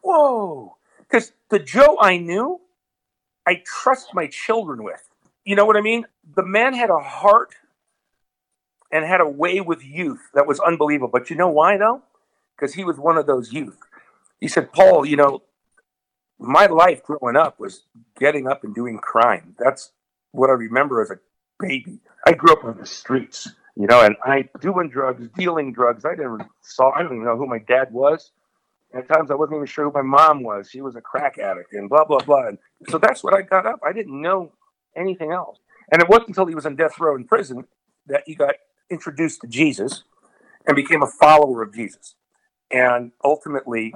Whoa. 0.03 0.77
Because 0.99 1.33
the 1.49 1.59
Joe 1.59 1.97
I 2.01 2.19
knew, 2.19 2.61
I 3.47 3.63
trust 3.65 4.15
my 4.15 4.27
children 4.27 4.83
with. 4.83 5.09
You 5.45 5.57
know 5.57 5.65
what 5.65 5.77
I 5.77 5.81
mean? 5.81 6.05
The 6.37 6.45
man 6.45 6.75
had 6.75 6.91
a 6.91 6.99
heart 6.99 7.55
and 8.91 9.05
had 9.05 9.21
a 9.21 9.29
way 9.29 9.61
with 9.61 9.85
youth 9.85 10.31
that 10.35 10.47
was 10.47 10.61
unbelievable. 10.61 11.11
But 11.13 11.31
you 11.31 11.37
know 11.37 11.49
why, 11.49 11.77
though? 11.77 12.03
Because 12.57 12.75
he 12.75 12.85
was 12.85 12.97
one 12.99 13.17
of 13.17 13.27
those 13.27 13.53
youth. 13.53 13.79
He 14.41 14.49
said, 14.49 14.73
Paul, 14.73 15.05
you 15.05 15.17
know, 15.17 15.43
my 16.39 16.67
life 16.67 17.03
growing 17.03 17.37
up 17.37 17.59
was 17.59 17.83
getting 18.19 18.47
up 18.47 18.65
and 18.65 18.75
doing 18.75 18.99
crime. 18.99 19.57
That's 19.59 19.91
what 20.33 20.51
I 20.51 20.55
remember 20.55 21.03
as 21.03 21.11
a 21.11 21.19
baby. 21.59 22.01
I 22.27 22.33
grew 22.33 22.53
up 22.53 22.65
on 22.65 22.79
the 22.79 22.87
streets, 22.87 23.49
you 23.77 23.87
know, 23.87 24.05
and 24.05 24.17
I 24.25 24.49
doing 24.61 24.89
drugs, 24.89 25.29
dealing 25.37 25.73
drugs. 25.73 26.05
I 26.05 26.15
never 26.15 26.47
saw, 26.63 26.93
I 26.93 27.03
don't 27.03 27.15
even 27.15 27.25
know 27.25 27.37
who 27.37 27.47
my 27.47 27.59
dad 27.59 27.93
was. 27.93 28.31
At 28.95 29.09
times 29.09 29.31
I 29.31 29.35
wasn't 29.35 29.57
even 29.57 29.67
sure 29.67 29.85
who 29.85 29.93
my 29.93 30.03
mom 30.03 30.43
was. 30.43 30.71
She 30.71 30.81
was 30.81 30.97
a 30.97 31.01
crack 31.01 31.39
addict 31.39 31.73
and 31.75 31.91
blah, 31.91 32.05
blah, 32.05 32.21
blah. 32.21 32.49
And 32.49 32.59
so 32.89 32.99
that's 32.99 33.23
what 33.23 33.35
I 33.35 33.43
got 33.43 33.67
up. 33.67 33.81
I 33.85 33.93
didn't 33.93 34.21
know 34.21 34.53
anything 34.97 35.33
else. 35.33 35.59
And 35.93 36.01
it 36.01 36.09
wasn't 36.09 36.29
until 36.29 36.47
he 36.47 36.55
was 36.55 36.67
in 36.67 36.77
death 36.77 36.99
row 36.99 37.17
in 37.17 37.25
prison 37.25 37.67
that 38.07 38.23
he 38.27 38.35
got 38.35 38.55
introduced 38.91 39.41
to 39.43 39.47
Jesus 39.47 40.05
and 40.67 40.77
became 40.77 41.03
a 41.03 41.07
follower 41.07 41.63
of 41.63 41.75
Jesus. 41.75 42.15
And 42.71 43.13
ultimately, 43.25 43.95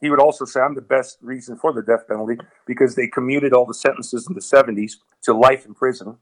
he 0.00 0.10
would 0.10 0.20
also 0.20 0.44
say, 0.44 0.60
I'm 0.60 0.74
the 0.74 0.82
best 0.82 1.18
reason 1.22 1.56
for 1.56 1.72
the 1.72 1.82
death 1.82 2.06
penalty 2.08 2.36
because 2.66 2.94
they 2.94 3.06
commuted 3.06 3.52
all 3.52 3.66
the 3.66 3.74
sentences 3.74 4.26
in 4.28 4.34
the 4.34 4.40
70s 4.40 4.94
to 5.22 5.32
life 5.32 5.64
in 5.64 5.74
prison. 5.74 6.18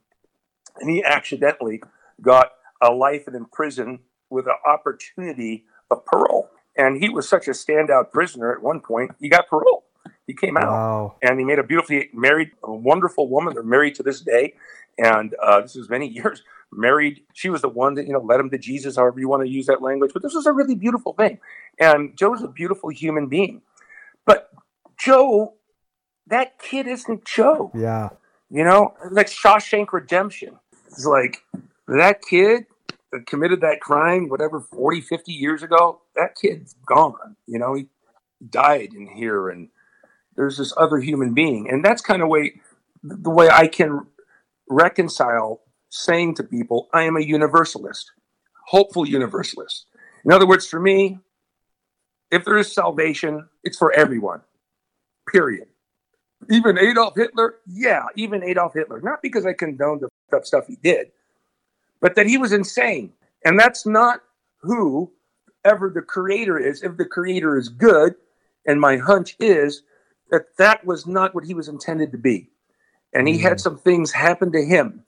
And 0.79 0.89
he 0.89 1.03
accidentally 1.03 1.81
got 2.21 2.51
a 2.81 2.91
life 2.91 3.27
in 3.27 3.45
prison 3.45 3.99
with 4.29 4.45
an 4.45 4.55
opportunity 4.65 5.65
of 5.89 6.05
parole. 6.05 6.49
And 6.77 7.01
he 7.01 7.09
was 7.09 7.27
such 7.27 7.47
a 7.47 7.51
standout 7.51 8.11
prisoner 8.11 8.53
at 8.53 8.61
one 8.61 8.79
point, 8.79 9.11
he 9.19 9.27
got 9.29 9.47
parole. 9.47 9.85
He 10.25 10.33
came 10.33 10.55
out 10.55 10.71
wow. 10.71 11.15
and 11.21 11.39
he 11.39 11.45
made 11.45 11.59
a 11.59 11.63
beautifully 11.63 12.09
married, 12.13 12.51
a 12.63 12.73
wonderful 12.73 13.27
woman. 13.27 13.53
They're 13.53 13.63
married 13.63 13.95
to 13.95 14.03
this 14.03 14.21
day. 14.21 14.53
And 14.97 15.35
uh, 15.41 15.61
this 15.61 15.75
was 15.75 15.89
many 15.89 16.07
years 16.19 16.43
married. 16.71 17.21
She 17.33 17.49
was 17.49 17.61
the 17.61 17.69
one 17.69 17.95
that, 17.95 18.07
you 18.07 18.13
know, 18.13 18.21
led 18.21 18.39
him 18.39 18.49
to 18.51 18.57
Jesus, 18.57 18.95
however 18.95 19.19
you 19.19 19.27
want 19.27 19.43
to 19.43 19.49
use 19.49 19.65
that 19.67 19.81
language. 19.81 20.11
But 20.13 20.23
this 20.23 20.33
was 20.33 20.45
a 20.45 20.53
really 20.53 20.75
beautiful 20.75 21.13
thing. 21.13 21.39
And 21.79 22.17
Joe's 22.17 22.41
a 22.41 22.47
beautiful 22.47 22.89
human 22.89 23.27
being. 23.27 23.61
But 24.25 24.49
Joe, 24.99 25.55
that 26.27 26.59
kid 26.59 26.87
isn't 26.87 27.25
Joe. 27.25 27.71
Yeah. 27.73 28.09
You 28.49 28.63
know, 28.63 28.93
like 29.09 29.27
Shawshank 29.27 29.91
Redemption. 29.91 30.59
It's 30.87 31.05
like 31.05 31.43
that 31.87 32.21
kid 32.21 32.65
that 33.11 33.25
committed 33.25 33.61
that 33.61 33.81
crime, 33.81 34.29
whatever, 34.29 34.59
40, 34.59 35.01
50 35.01 35.31
years 35.31 35.63
ago, 35.63 36.01
that 36.15 36.35
kid's 36.41 36.75
gone. 36.85 37.35
You 37.47 37.59
know, 37.59 37.73
he 37.73 37.87
died 38.49 38.93
in 38.93 39.07
here 39.07 39.49
and 39.49 39.69
there's 40.35 40.57
this 40.57 40.73
other 40.77 40.97
human 40.97 41.33
being. 41.33 41.69
And 41.69 41.83
that's 41.83 42.01
kind 42.01 42.21
of 42.21 42.29
way 42.29 42.61
the 43.03 43.29
way 43.29 43.49
I 43.49 43.67
can 43.67 44.05
reconcile 44.69 45.61
saying 45.91 46.33
to 46.35 46.43
people, 46.43 46.89
I 46.93 47.03
am 47.03 47.17
a 47.17 47.21
universalist, 47.21 48.11
hopeful 48.65 49.07
universalist. 49.07 49.85
In 50.25 50.31
other 50.31 50.47
words, 50.47 50.65
for 50.65 50.79
me, 50.79 51.19
if 52.31 52.45
there 52.45 52.57
is 52.57 52.73
salvation, 52.73 53.47
it's 53.63 53.77
for 53.77 53.91
everyone, 53.91 54.41
period. 55.29 55.67
Even 56.49 56.79
Adolf 56.79 57.13
Hitler, 57.15 57.55
yeah, 57.67 58.05
even 58.15 58.43
Adolf 58.43 58.73
Hitler. 58.73 59.01
Not 59.01 59.21
because 59.21 59.45
I 59.45 59.53
condone 59.53 59.99
the 59.99 60.41
stuff 60.43 60.65
he 60.65 60.77
did, 60.77 61.11
but 61.99 62.15
that 62.15 62.25
he 62.25 62.37
was 62.37 62.53
insane. 62.53 63.11
And 63.43 63.59
that's 63.59 63.85
not 63.85 64.21
who 64.61 65.11
ever 65.65 65.89
the 65.89 66.01
creator 66.01 66.57
is. 66.57 66.81
If 66.83 66.97
the 66.97 67.05
creator 67.05 67.57
is 67.57 67.67
good, 67.67 68.15
and 68.65 68.79
my 68.79 68.97
hunch 68.97 69.35
is 69.39 69.83
that 70.29 70.55
that 70.57 70.85
was 70.85 71.05
not 71.05 71.35
what 71.35 71.43
he 71.43 71.53
was 71.53 71.67
intended 71.67 72.11
to 72.13 72.17
be. 72.17 72.49
And 73.13 73.27
he 73.27 73.37
mm. 73.37 73.41
had 73.41 73.59
some 73.59 73.77
things 73.77 74.11
happen 74.11 74.51
to 74.53 74.63
him 74.63 75.03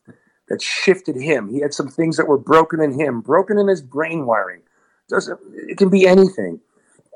that 0.54 0.62
shifted 0.62 1.16
him. 1.16 1.50
He 1.50 1.62
had 1.62 1.74
some 1.74 1.88
things 1.88 2.16
that 2.18 2.28
were 2.28 2.38
broken 2.38 2.80
in 2.80 3.00
him, 3.00 3.22
broken 3.22 3.58
in 3.58 3.68
his 3.68 3.82
brain 3.82 4.28
wiring. 4.28 4.62
Doesn't 5.10 5.40
it 5.54 5.78
can 5.80 5.90
be 5.90 6.06
anything. 6.06 6.62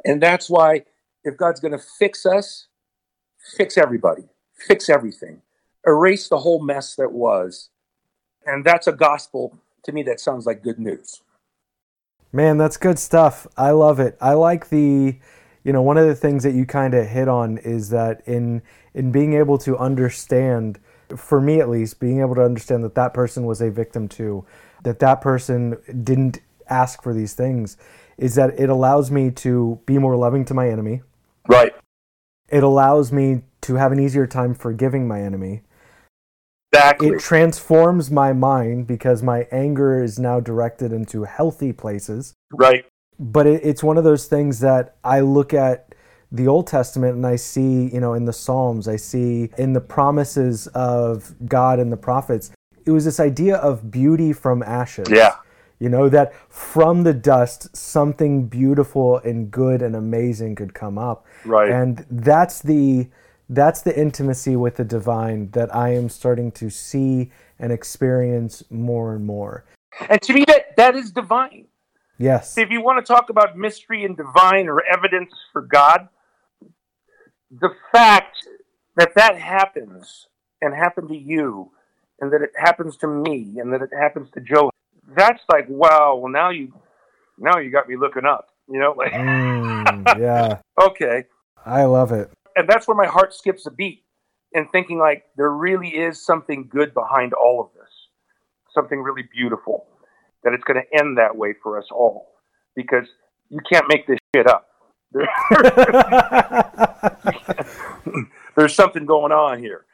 And 0.03 0.19
that's 0.19 0.49
why 0.49 0.85
if 1.23 1.37
God's 1.37 1.59
going 1.59 1.73
to 1.73 1.83
fix 1.99 2.25
us, 2.25 2.65
fix 3.55 3.77
everybody, 3.77 4.23
fix 4.55 4.89
everything, 4.89 5.43
erase 5.85 6.29
the 6.29 6.39
whole 6.39 6.63
mess 6.63 6.95
that 6.95 7.11
was. 7.11 7.69
And 8.43 8.65
that's 8.65 8.87
a 8.87 8.91
gospel 8.91 9.55
to 9.83 9.91
me 9.91 10.01
that 10.03 10.19
sounds 10.19 10.47
like 10.47 10.63
good 10.63 10.79
news. 10.79 11.21
Man, 12.33 12.57
that's 12.57 12.77
good 12.77 12.97
stuff. 12.97 13.45
I 13.55 13.69
love 13.69 13.99
it. 13.99 14.17
I 14.19 14.33
like 14.33 14.69
the 14.69 15.19
you 15.63 15.73
know, 15.73 15.81
one 15.83 15.97
of 15.97 16.07
the 16.07 16.15
things 16.15 16.43
that 16.43 16.53
you 16.53 16.65
kind 16.65 16.95
of 16.95 17.05
hit 17.05 17.27
on 17.27 17.59
is 17.59 17.89
that 17.89 18.23
in 18.25 18.63
in 18.95 19.11
being 19.11 19.33
able 19.33 19.59
to 19.59 19.77
understand 19.77 20.79
for 21.15 21.39
me 21.39 21.59
at 21.59 21.69
least, 21.69 21.99
being 21.99 22.19
able 22.19 22.35
to 22.35 22.43
understand 22.43 22.83
that 22.83 22.95
that 22.95 23.13
person 23.13 23.45
was 23.45 23.61
a 23.61 23.69
victim 23.69 24.07
too, 24.07 24.45
that 24.83 24.99
that 24.99 25.21
person 25.21 25.77
didn't 26.03 26.39
ask 26.69 27.01
for 27.01 27.13
these 27.13 27.33
things, 27.33 27.77
is 28.17 28.35
that 28.35 28.59
it 28.59 28.69
allows 28.69 29.11
me 29.11 29.31
to 29.31 29.79
be 29.85 29.97
more 29.97 30.15
loving 30.15 30.43
to 30.45 30.53
my 30.53 30.69
enemy. 30.69 31.01
Right. 31.47 31.73
It 32.49 32.63
allows 32.63 33.11
me 33.11 33.43
to 33.61 33.75
have 33.75 33.91
an 33.91 33.99
easier 33.99 34.27
time 34.27 34.53
forgiving 34.53 35.07
my 35.07 35.21
enemy. 35.21 35.61
Exactly. 36.73 37.09
It 37.09 37.19
transforms 37.19 38.11
my 38.11 38.33
mind 38.33 38.87
because 38.87 39.23
my 39.23 39.47
anger 39.51 40.03
is 40.03 40.19
now 40.19 40.39
directed 40.39 40.91
into 40.91 41.23
healthy 41.23 41.73
places. 41.73 42.33
right. 42.51 42.85
But 43.19 43.47
it, 43.47 43.61
it's 43.63 43.81
one 43.81 43.97
of 43.97 44.03
those 44.03 44.27
things 44.27 44.59
that 44.59 44.95
I 45.03 45.21
look 45.21 45.51
at 45.51 45.86
the 46.31 46.47
Old 46.47 46.67
Testament 46.67 47.15
and 47.15 47.25
I 47.25 47.35
see, 47.35 47.87
you 47.87 47.99
know, 47.99 48.13
in 48.13 48.25
the 48.25 48.33
Psalms, 48.33 48.87
I 48.87 48.95
see 48.95 49.49
in 49.57 49.73
the 49.73 49.81
promises 49.81 50.67
of 50.67 51.33
God 51.45 51.79
and 51.79 51.91
the 51.91 51.97
prophets, 51.97 52.51
it 52.85 52.91
was 52.91 53.05
this 53.05 53.19
idea 53.19 53.57
of 53.57 53.91
beauty 53.91 54.33
from 54.33 54.63
ashes. 54.63 55.09
Yeah. 55.09 55.35
You 55.79 55.89
know, 55.89 56.09
that 56.09 56.33
from 56.51 57.03
the 57.03 57.13
dust, 57.13 57.75
something 57.75 58.47
beautiful 58.47 59.17
and 59.19 59.51
good 59.51 59.81
and 59.81 59.95
amazing 59.95 60.55
could 60.55 60.73
come 60.73 60.97
up. 60.97 61.25
Right. 61.45 61.69
And 61.69 62.05
that's 62.09 62.61
the 62.61 63.09
that's 63.49 63.81
the 63.81 63.97
intimacy 63.97 64.55
with 64.55 64.75
the 64.75 64.83
divine 64.83 65.51
that 65.51 65.73
I 65.73 65.93
am 65.93 66.09
starting 66.09 66.51
to 66.53 66.69
see 66.69 67.31
and 67.59 67.71
experience 67.71 68.63
more 68.69 69.15
and 69.15 69.25
more. 69.25 69.65
And 70.09 70.21
to 70.23 70.33
me, 70.33 70.43
that 70.47 70.75
that 70.77 70.95
is 70.95 71.11
divine. 71.11 71.67
Yes. 72.17 72.57
If 72.57 72.71
you 72.71 72.81
want 72.81 73.05
to 73.05 73.13
talk 73.13 73.29
about 73.29 73.57
mystery 73.57 74.03
and 74.03 74.17
divine 74.17 74.67
or 74.67 74.83
evidence 74.83 75.31
for 75.53 75.61
God, 75.61 76.09
the 77.51 77.69
fact 77.91 78.37
that 78.95 79.13
that 79.15 79.37
happens 79.37 80.27
and 80.61 80.73
happened 80.75 81.09
to 81.09 81.17
you, 81.17 81.71
and 82.19 82.31
that 82.33 82.41
it 82.41 82.51
happens 82.57 82.97
to 82.97 83.07
me, 83.07 83.55
and 83.57 83.71
that 83.73 83.81
it 83.81 83.89
happens 83.97 84.29
to 84.33 84.41
Joe, 84.41 84.69
that's 85.15 85.41
like 85.51 85.65
wow. 85.69 86.15
Well, 86.21 86.31
now 86.31 86.49
you, 86.49 86.73
now 87.37 87.57
you 87.59 87.71
got 87.71 87.87
me 87.87 87.95
looking 87.95 88.25
up. 88.25 88.49
You 88.69 88.79
know, 88.79 88.93
like 88.97 89.13
Mm, 89.13 90.17
yeah. 90.19 90.59
okay, 90.81 91.25
I 91.65 91.83
love 91.85 92.11
it. 92.11 92.29
and 92.55 92.67
that's 92.67 92.87
where 92.87 92.97
my 92.97 93.07
heart 93.07 93.33
skips 93.33 93.65
a 93.65 93.71
beat, 93.71 94.03
and 94.53 94.67
thinking 94.71 94.97
like 94.99 95.23
there 95.37 95.51
really 95.51 95.89
is 95.89 96.23
something 96.25 96.67
good 96.69 96.93
behind 96.93 97.33
all 97.33 97.61
of 97.61 97.67
this, 97.79 97.91
something 98.73 98.99
really 99.01 99.23
beautiful, 99.31 99.85
that 100.43 100.53
it's 100.53 100.63
going 100.65 100.81
to 100.81 100.99
end 100.99 101.17
that 101.17 101.37
way 101.37 101.53
for 101.63 101.77
us 101.77 101.85
all, 101.91 102.27
because 102.75 103.07
you 103.49 103.59
can't 103.71 103.85
make 103.87 104.05
this 104.07 104.17
shit 104.35 104.47
up. 104.47 104.66
There's 108.55 108.75
something 108.75 109.05
going 109.05 109.31
on 109.31 109.59
here. 109.59 109.85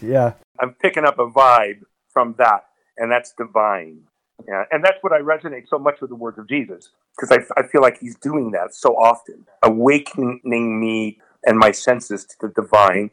yeah. 0.00 0.34
I'm 0.60 0.74
picking 0.74 1.04
up 1.04 1.18
a 1.18 1.26
vibe 1.26 1.82
from 2.12 2.34
that, 2.38 2.66
and 2.96 3.10
that's 3.10 3.32
divine. 3.36 4.02
Yeah, 4.46 4.64
and 4.70 4.84
that's 4.84 4.98
what 5.02 5.12
I 5.12 5.20
resonate 5.20 5.68
so 5.68 5.78
much 5.78 6.00
with 6.00 6.10
the 6.10 6.16
words 6.16 6.38
of 6.38 6.48
Jesus, 6.48 6.90
because 7.16 7.30
I, 7.30 7.60
I 7.60 7.66
feel 7.66 7.80
like 7.80 7.98
he's 8.00 8.16
doing 8.16 8.50
that 8.52 8.74
so 8.74 8.96
often, 8.96 9.46
awakening 9.62 10.80
me 10.80 11.20
and 11.44 11.58
my 11.58 11.70
senses 11.70 12.24
to 12.24 12.34
the 12.40 12.48
divine, 12.48 13.10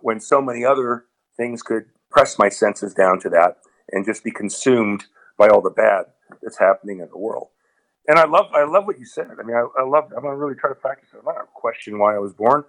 when 0.00 0.20
so 0.20 0.40
many 0.40 0.64
other 0.64 1.04
things 1.36 1.62
could 1.62 1.84
press 2.10 2.38
my 2.38 2.48
senses 2.48 2.94
down 2.94 3.20
to 3.20 3.28
that 3.30 3.58
and 3.92 4.04
just 4.04 4.24
be 4.24 4.30
consumed 4.30 5.04
by 5.38 5.48
all 5.48 5.60
the 5.60 5.70
bad 5.70 6.06
that's 6.42 6.58
happening 6.58 7.00
in 7.00 7.08
the 7.10 7.18
world. 7.18 7.48
And 8.08 8.18
I 8.18 8.24
love, 8.24 8.46
I 8.54 8.64
love 8.64 8.86
what 8.86 8.98
you 8.98 9.04
said. 9.04 9.30
I 9.38 9.42
mean, 9.42 9.56
I, 9.56 9.66
I 9.80 9.84
love. 9.84 10.12
I'm 10.16 10.22
gonna 10.22 10.36
really 10.36 10.54
try 10.54 10.70
to 10.70 10.76
practice 10.76 11.08
it. 11.12 11.18
I'm 11.18 11.24
not 11.24 11.34
gonna 11.34 11.48
question 11.54 11.98
why 11.98 12.14
I 12.14 12.18
was 12.18 12.32
born, 12.32 12.64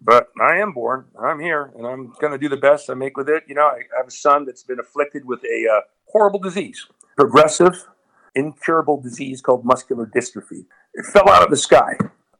but 0.00 0.28
I 0.40 0.56
am 0.56 0.72
born. 0.72 1.06
I'm 1.20 1.38
here, 1.38 1.72
and 1.76 1.86
I'm 1.86 2.12
gonna 2.20 2.38
do 2.38 2.48
the 2.48 2.56
best 2.56 2.90
I 2.90 2.94
make 2.94 3.16
with 3.16 3.28
it. 3.28 3.44
You 3.46 3.54
know, 3.54 3.66
I 3.66 3.82
have 3.96 4.08
a 4.08 4.10
son 4.10 4.46
that's 4.46 4.64
been 4.64 4.80
afflicted 4.80 5.24
with 5.24 5.40
a 5.44 5.68
uh, 5.70 5.80
horrible 6.06 6.40
disease, 6.40 6.86
progressive, 7.16 7.86
incurable 8.34 9.00
disease 9.00 9.40
called 9.40 9.64
muscular 9.64 10.06
dystrophy. 10.06 10.66
It 10.94 11.06
fell 11.06 11.28
out 11.28 11.42
of 11.42 11.50
the 11.50 11.56
sky. 11.56 11.96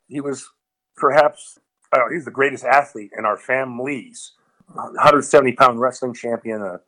He 0.09 0.21
was 0.21 0.51
perhaps, 0.97 1.59
I 1.93 1.99
don't 1.99 2.11
know, 2.11 2.15
he's 2.15 2.25
the 2.25 2.31
greatest 2.31 2.65
athlete 2.65 3.11
in 3.17 3.25
our 3.25 3.37
families. 3.37 4.33
170 4.73 5.53
pound 5.53 5.81
wrestling 5.81 6.15
champion, 6.15 6.63
a 6.63 6.81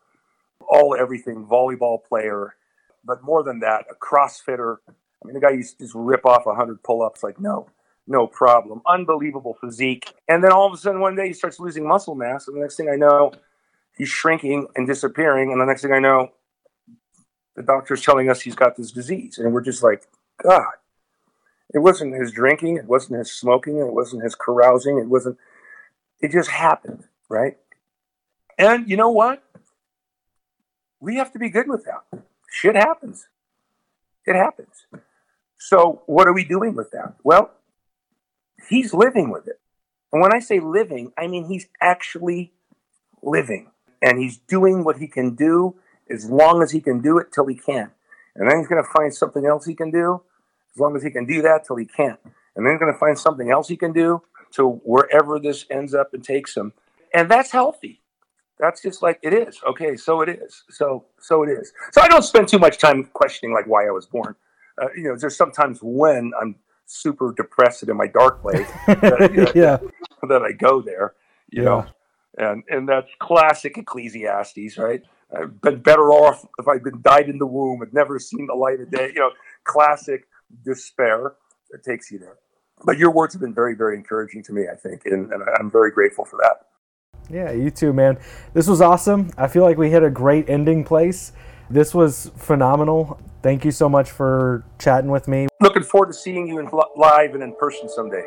all 0.69 0.97
everything 0.99 1.47
volleyball 1.47 2.03
player, 2.03 2.57
but 3.05 3.23
more 3.23 3.43
than 3.43 3.61
that, 3.61 3.85
a 3.91 3.95
CrossFitter. 3.95 4.79
I 5.27 5.33
mean, 5.33 5.35
the 5.35 5.41
guy 5.41 5.51
used 5.51 5.79
to 5.79 5.85
just 5.85 5.95
rip 5.97 6.25
off 6.25 6.47
100 6.47 6.83
pull 6.85 7.03
ups 7.03 7.25
like, 7.25 7.41
no, 7.41 7.69
no 8.07 8.29
problem. 8.29 8.81
Unbelievable 8.87 9.59
physique. 9.61 10.15
And 10.29 10.45
then 10.45 10.53
all 10.53 10.67
of 10.69 10.73
a 10.73 10.77
sudden, 10.77 11.01
one 11.01 11.17
day, 11.17 11.27
he 11.27 11.33
starts 11.33 11.59
losing 11.59 11.87
muscle 11.87 12.15
mass. 12.15 12.47
And 12.47 12.57
the 12.57 12.61
next 12.61 12.77
thing 12.77 12.89
I 12.89 12.95
know, 12.95 13.33
he's 13.97 14.09
shrinking 14.09 14.69
and 14.77 14.87
disappearing. 14.87 15.51
And 15.51 15.61
the 15.61 15.65
next 15.65 15.83
thing 15.83 15.93
I 15.93 15.99
know, 15.99 16.31
the 17.57 17.62
doctor's 17.62 18.03
telling 18.03 18.31
us 18.31 18.41
he's 18.41 18.55
got 18.55 18.77
this 18.77 18.93
disease. 18.93 19.39
And 19.39 19.53
we're 19.53 19.62
just 19.62 19.83
like, 19.83 20.07
God. 20.41 20.67
It 21.75 21.81
wasn't 21.81 22.15
his 22.15 22.31
drinking, 22.31 22.77
it 22.77 22.85
wasn't 22.85 23.19
his 23.19 23.33
smoking, 23.33 23.79
it 23.79 23.93
wasn't 23.93 24.23
his 24.23 24.37
carousing, 24.37 24.99
it 24.99 25.09
wasn't, 25.09 25.37
it 26.21 26.31
just 26.31 26.49
happened, 26.49 27.05
right? 27.29 27.57
And 28.57 28.89
you 28.89 28.97
know 28.97 29.11
what? 29.11 29.43
We 31.01 31.17
have 31.17 31.33
to 31.33 31.41
be 31.41 31.51
good 31.51 31.69
with 31.69 31.85
that. 31.85 32.23
Shit 32.49 32.77
happens. 32.77 33.29
It 34.25 34.37
happens. 34.37 34.87
So, 35.59 36.03
what 36.07 36.27
are 36.29 36.35
we 36.35 36.45
doing 36.45 36.75
with 36.75 36.90
that? 36.92 37.14
Well, 37.25 37.51
he's 38.69 38.92
living 38.92 39.31
with 39.31 39.49
it. 39.49 39.61
And 40.12 40.23
when 40.23 40.35
I 40.35 40.38
say 40.38 40.61
living, 40.61 41.12
I 41.16 41.27
mean 41.27 41.47
he's 41.47 41.66
actually 41.81 42.53
living. 43.23 43.71
And 44.03 44.19
he's 44.19 44.37
doing 44.37 44.85
what 44.85 44.99
he 44.99 45.09
can 45.09 45.35
do 45.35 45.77
as 46.11 46.31
long 46.31 46.62
as 46.62 46.71
he 46.71 46.81
can 46.81 47.01
do 47.01 47.19
it 47.19 47.33
till 47.33 47.47
he 47.47 47.55
can't. 47.55 47.92
And 48.35 48.49
then 48.49 48.59
he's 48.59 48.69
going 48.69 48.83
to 48.83 48.90
find 48.90 49.12
something 49.12 49.47
else 49.47 49.64
he 49.66 49.75
can 49.75 49.90
do 49.90 50.23
as 50.75 50.81
long 50.81 50.95
as 50.97 51.03
he 51.03 51.11
can 51.11 51.27
do 51.27 51.42
that 51.42 51.66
till 51.66 51.77
he 51.77 51.87
can't. 51.87 52.21
And 52.55 52.64
then 52.64 52.75
he's 52.75 52.81
going 52.81 52.92
to 52.92 52.99
find 52.99 53.19
something 53.19 53.51
else 53.51 53.69
he 53.69 53.77
can 53.77 53.92
do 53.92 54.23
to 54.53 54.81
wherever 54.85 55.38
this 55.38 55.64
ends 55.71 55.95
up 55.95 56.14
and 56.14 56.23
takes 56.23 56.57
him. 56.57 56.73
And 57.12 57.31
that's 57.31 57.51
healthy. 57.51 58.03
That's 58.59 58.83
just 58.83 59.03
like 59.03 59.19
it 59.23 59.33
is. 59.33 59.61
Okay, 59.66 59.97
so 59.97 60.23
it 60.23 60.29
is. 60.29 60.64
So 60.71 61.05
so 61.21 61.42
it 61.42 61.51
is. 61.51 61.73
So 61.92 62.01
I 62.01 62.09
don't 62.09 62.23
spend 62.23 62.49
too 62.49 62.59
much 62.59 62.79
time 62.79 63.05
questioning 63.12 63.55
like 63.55 63.66
why 63.66 63.87
I 63.87 63.90
was 63.90 64.07
born. 64.07 64.35
Uh, 64.81 64.89
you 64.97 65.05
know, 65.05 65.17
there's 65.17 65.37
sometimes 65.37 65.81
when 65.83 66.33
I'm 66.41 66.57
super 66.87 67.33
depressed 67.37 67.83
in 67.83 67.97
my 67.97 68.07
dark 68.07 68.43
place 68.43 68.69
that, 68.87 69.31
you 69.35 69.45
know, 69.45 69.53
yeah. 69.55 69.79
that 70.29 70.43
I 70.43 70.53
go 70.53 70.81
there. 70.81 71.15
You 71.51 71.62
Yeah. 71.62 71.69
know, 71.69 71.87
and 72.39 72.62
and 72.69 72.89
that's 72.89 73.09
classic 73.19 73.79
Ecclesiastes, 73.79 74.77
right? 74.79 75.03
I've 75.37 75.61
been 75.61 75.81
better 75.81 76.11
off 76.12 76.47
if 76.59 76.69
I'd 76.69 76.85
been 76.85 77.01
died 77.03 77.29
in 77.29 77.39
the 77.39 77.47
womb 77.47 77.83
and 77.83 77.93
never 77.93 78.19
seen 78.19 78.47
the 78.47 78.55
light 78.55 78.81
of 78.81 78.91
day. 78.91 79.09
You 79.15 79.21
know, 79.21 79.31
classic 79.65 80.27
despair 80.65 81.35
that 81.71 81.83
takes 81.83 82.11
you 82.11 82.19
there. 82.19 82.37
But 82.85 82.99
your 82.99 83.11
words 83.11 83.33
have 83.35 83.41
been 83.41 83.55
very, 83.55 83.75
very 83.75 83.97
encouraging 83.97 84.43
to 84.45 84.53
me, 84.53 84.67
I 84.71 84.77
think, 84.77 85.07
and, 85.07 85.33
and 85.33 85.43
I'm 85.59 85.71
very 85.71 85.91
grateful 85.91 86.25
for 86.25 86.39
that. 86.43 86.67
Yeah, 87.31 87.51
you 87.51 87.71
too, 87.71 87.93
man. 87.93 88.19
This 88.53 88.69
was 88.69 88.81
awesome. 88.81 89.31
I 89.37 89.49
feel 89.49 89.65
like 89.65 89.79
we 89.79 89.91
hit 89.91 90.03
a 90.05 90.11
great 90.11 90.49
ending 90.49 90.85
place. 90.85 91.33
This 91.68 91.92
was 91.92 92.31
phenomenal. 92.37 93.18
Thank 93.42 93.64
you 93.64 93.72
so 93.72 93.88
much 93.88 94.11
for 94.11 94.64
chatting 94.79 95.11
with 95.11 95.26
me. 95.26 95.48
Looking 95.61 95.83
forward 95.83 96.07
to 96.09 96.12
seeing 96.12 96.46
you 96.46 96.61
in 96.61 96.68
live 96.96 97.35
and 97.35 97.42
in 97.42 97.55
person 97.57 97.88
someday. 97.88 98.24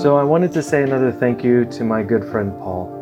So 0.00 0.16
I 0.16 0.22
wanted 0.22 0.52
to 0.52 0.62
say 0.62 0.84
another 0.84 1.10
thank 1.10 1.42
you 1.42 1.64
to 1.64 1.82
my 1.82 2.02
good 2.02 2.24
friend 2.26 2.52
Paul. 2.58 2.92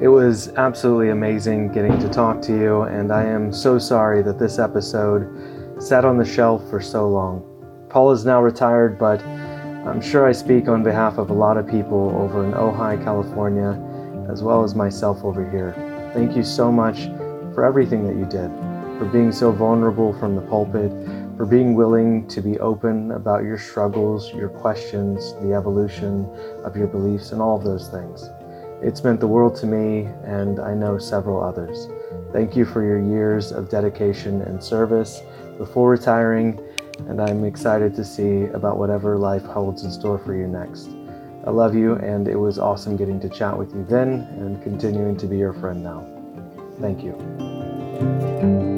It 0.00 0.06
was 0.06 0.50
absolutely 0.50 1.10
amazing 1.10 1.72
getting 1.72 1.98
to 1.98 2.08
talk 2.08 2.40
to 2.42 2.52
you, 2.52 2.82
and 2.82 3.10
I 3.10 3.24
am 3.24 3.52
so 3.52 3.78
sorry 3.78 4.22
that 4.22 4.38
this 4.38 4.60
episode 4.60 5.82
sat 5.82 6.04
on 6.04 6.16
the 6.16 6.24
shelf 6.24 6.68
for 6.70 6.80
so 6.80 7.08
long. 7.08 7.42
Paul 7.88 8.12
is 8.12 8.24
now 8.24 8.40
retired, 8.40 8.98
but 8.98 9.20
I'm 9.24 10.00
sure 10.00 10.28
I 10.28 10.32
speak 10.32 10.68
on 10.68 10.84
behalf 10.84 11.18
of 11.18 11.30
a 11.30 11.34
lot 11.34 11.56
of 11.56 11.66
people 11.66 12.14
over 12.16 12.44
in 12.44 12.52
Ojai, 12.52 13.02
California, 13.02 13.76
as 14.30 14.44
well 14.44 14.62
as 14.62 14.76
myself 14.76 15.24
over 15.24 15.48
here. 15.50 15.74
Thank 16.14 16.36
you 16.36 16.44
so 16.44 16.70
much 16.70 17.08
for 17.58 17.64
everything 17.64 18.06
that 18.06 18.14
you 18.14 18.24
did, 18.26 18.48
for 19.00 19.04
being 19.06 19.32
so 19.32 19.50
vulnerable 19.50 20.16
from 20.20 20.36
the 20.36 20.42
pulpit, 20.42 20.92
for 21.36 21.44
being 21.44 21.74
willing 21.74 22.24
to 22.28 22.40
be 22.40 22.56
open 22.60 23.10
about 23.10 23.42
your 23.42 23.58
struggles, 23.58 24.32
your 24.32 24.48
questions, 24.48 25.34
the 25.42 25.52
evolution 25.52 26.24
of 26.62 26.76
your 26.76 26.86
beliefs, 26.86 27.32
and 27.32 27.42
all 27.42 27.56
of 27.58 27.64
those 27.64 27.88
things. 27.88 28.30
It's 28.80 29.02
meant 29.02 29.18
the 29.18 29.26
world 29.26 29.56
to 29.56 29.66
me, 29.66 30.08
and 30.22 30.60
I 30.60 30.72
know 30.72 30.98
several 30.98 31.42
others. 31.42 31.88
Thank 32.32 32.54
you 32.54 32.64
for 32.64 32.84
your 32.84 33.00
years 33.00 33.50
of 33.50 33.68
dedication 33.68 34.42
and 34.42 34.62
service 34.62 35.20
before 35.56 35.90
retiring, 35.90 36.60
and 37.08 37.20
I'm 37.20 37.42
excited 37.42 37.92
to 37.96 38.04
see 38.04 38.44
about 38.54 38.78
whatever 38.78 39.18
life 39.18 39.42
holds 39.42 39.82
in 39.82 39.90
store 39.90 40.20
for 40.20 40.32
you 40.32 40.46
next. 40.46 40.90
I 41.44 41.50
love 41.50 41.74
you, 41.74 41.94
and 41.94 42.28
it 42.28 42.36
was 42.36 42.60
awesome 42.60 42.96
getting 42.96 43.18
to 43.18 43.28
chat 43.28 43.58
with 43.58 43.74
you 43.74 43.84
then 43.88 44.28
and 44.38 44.62
continuing 44.62 45.16
to 45.16 45.26
be 45.26 45.38
your 45.38 45.54
friend 45.54 45.82
now. 45.82 46.06
Thank 48.40 48.62
you. 48.72 48.77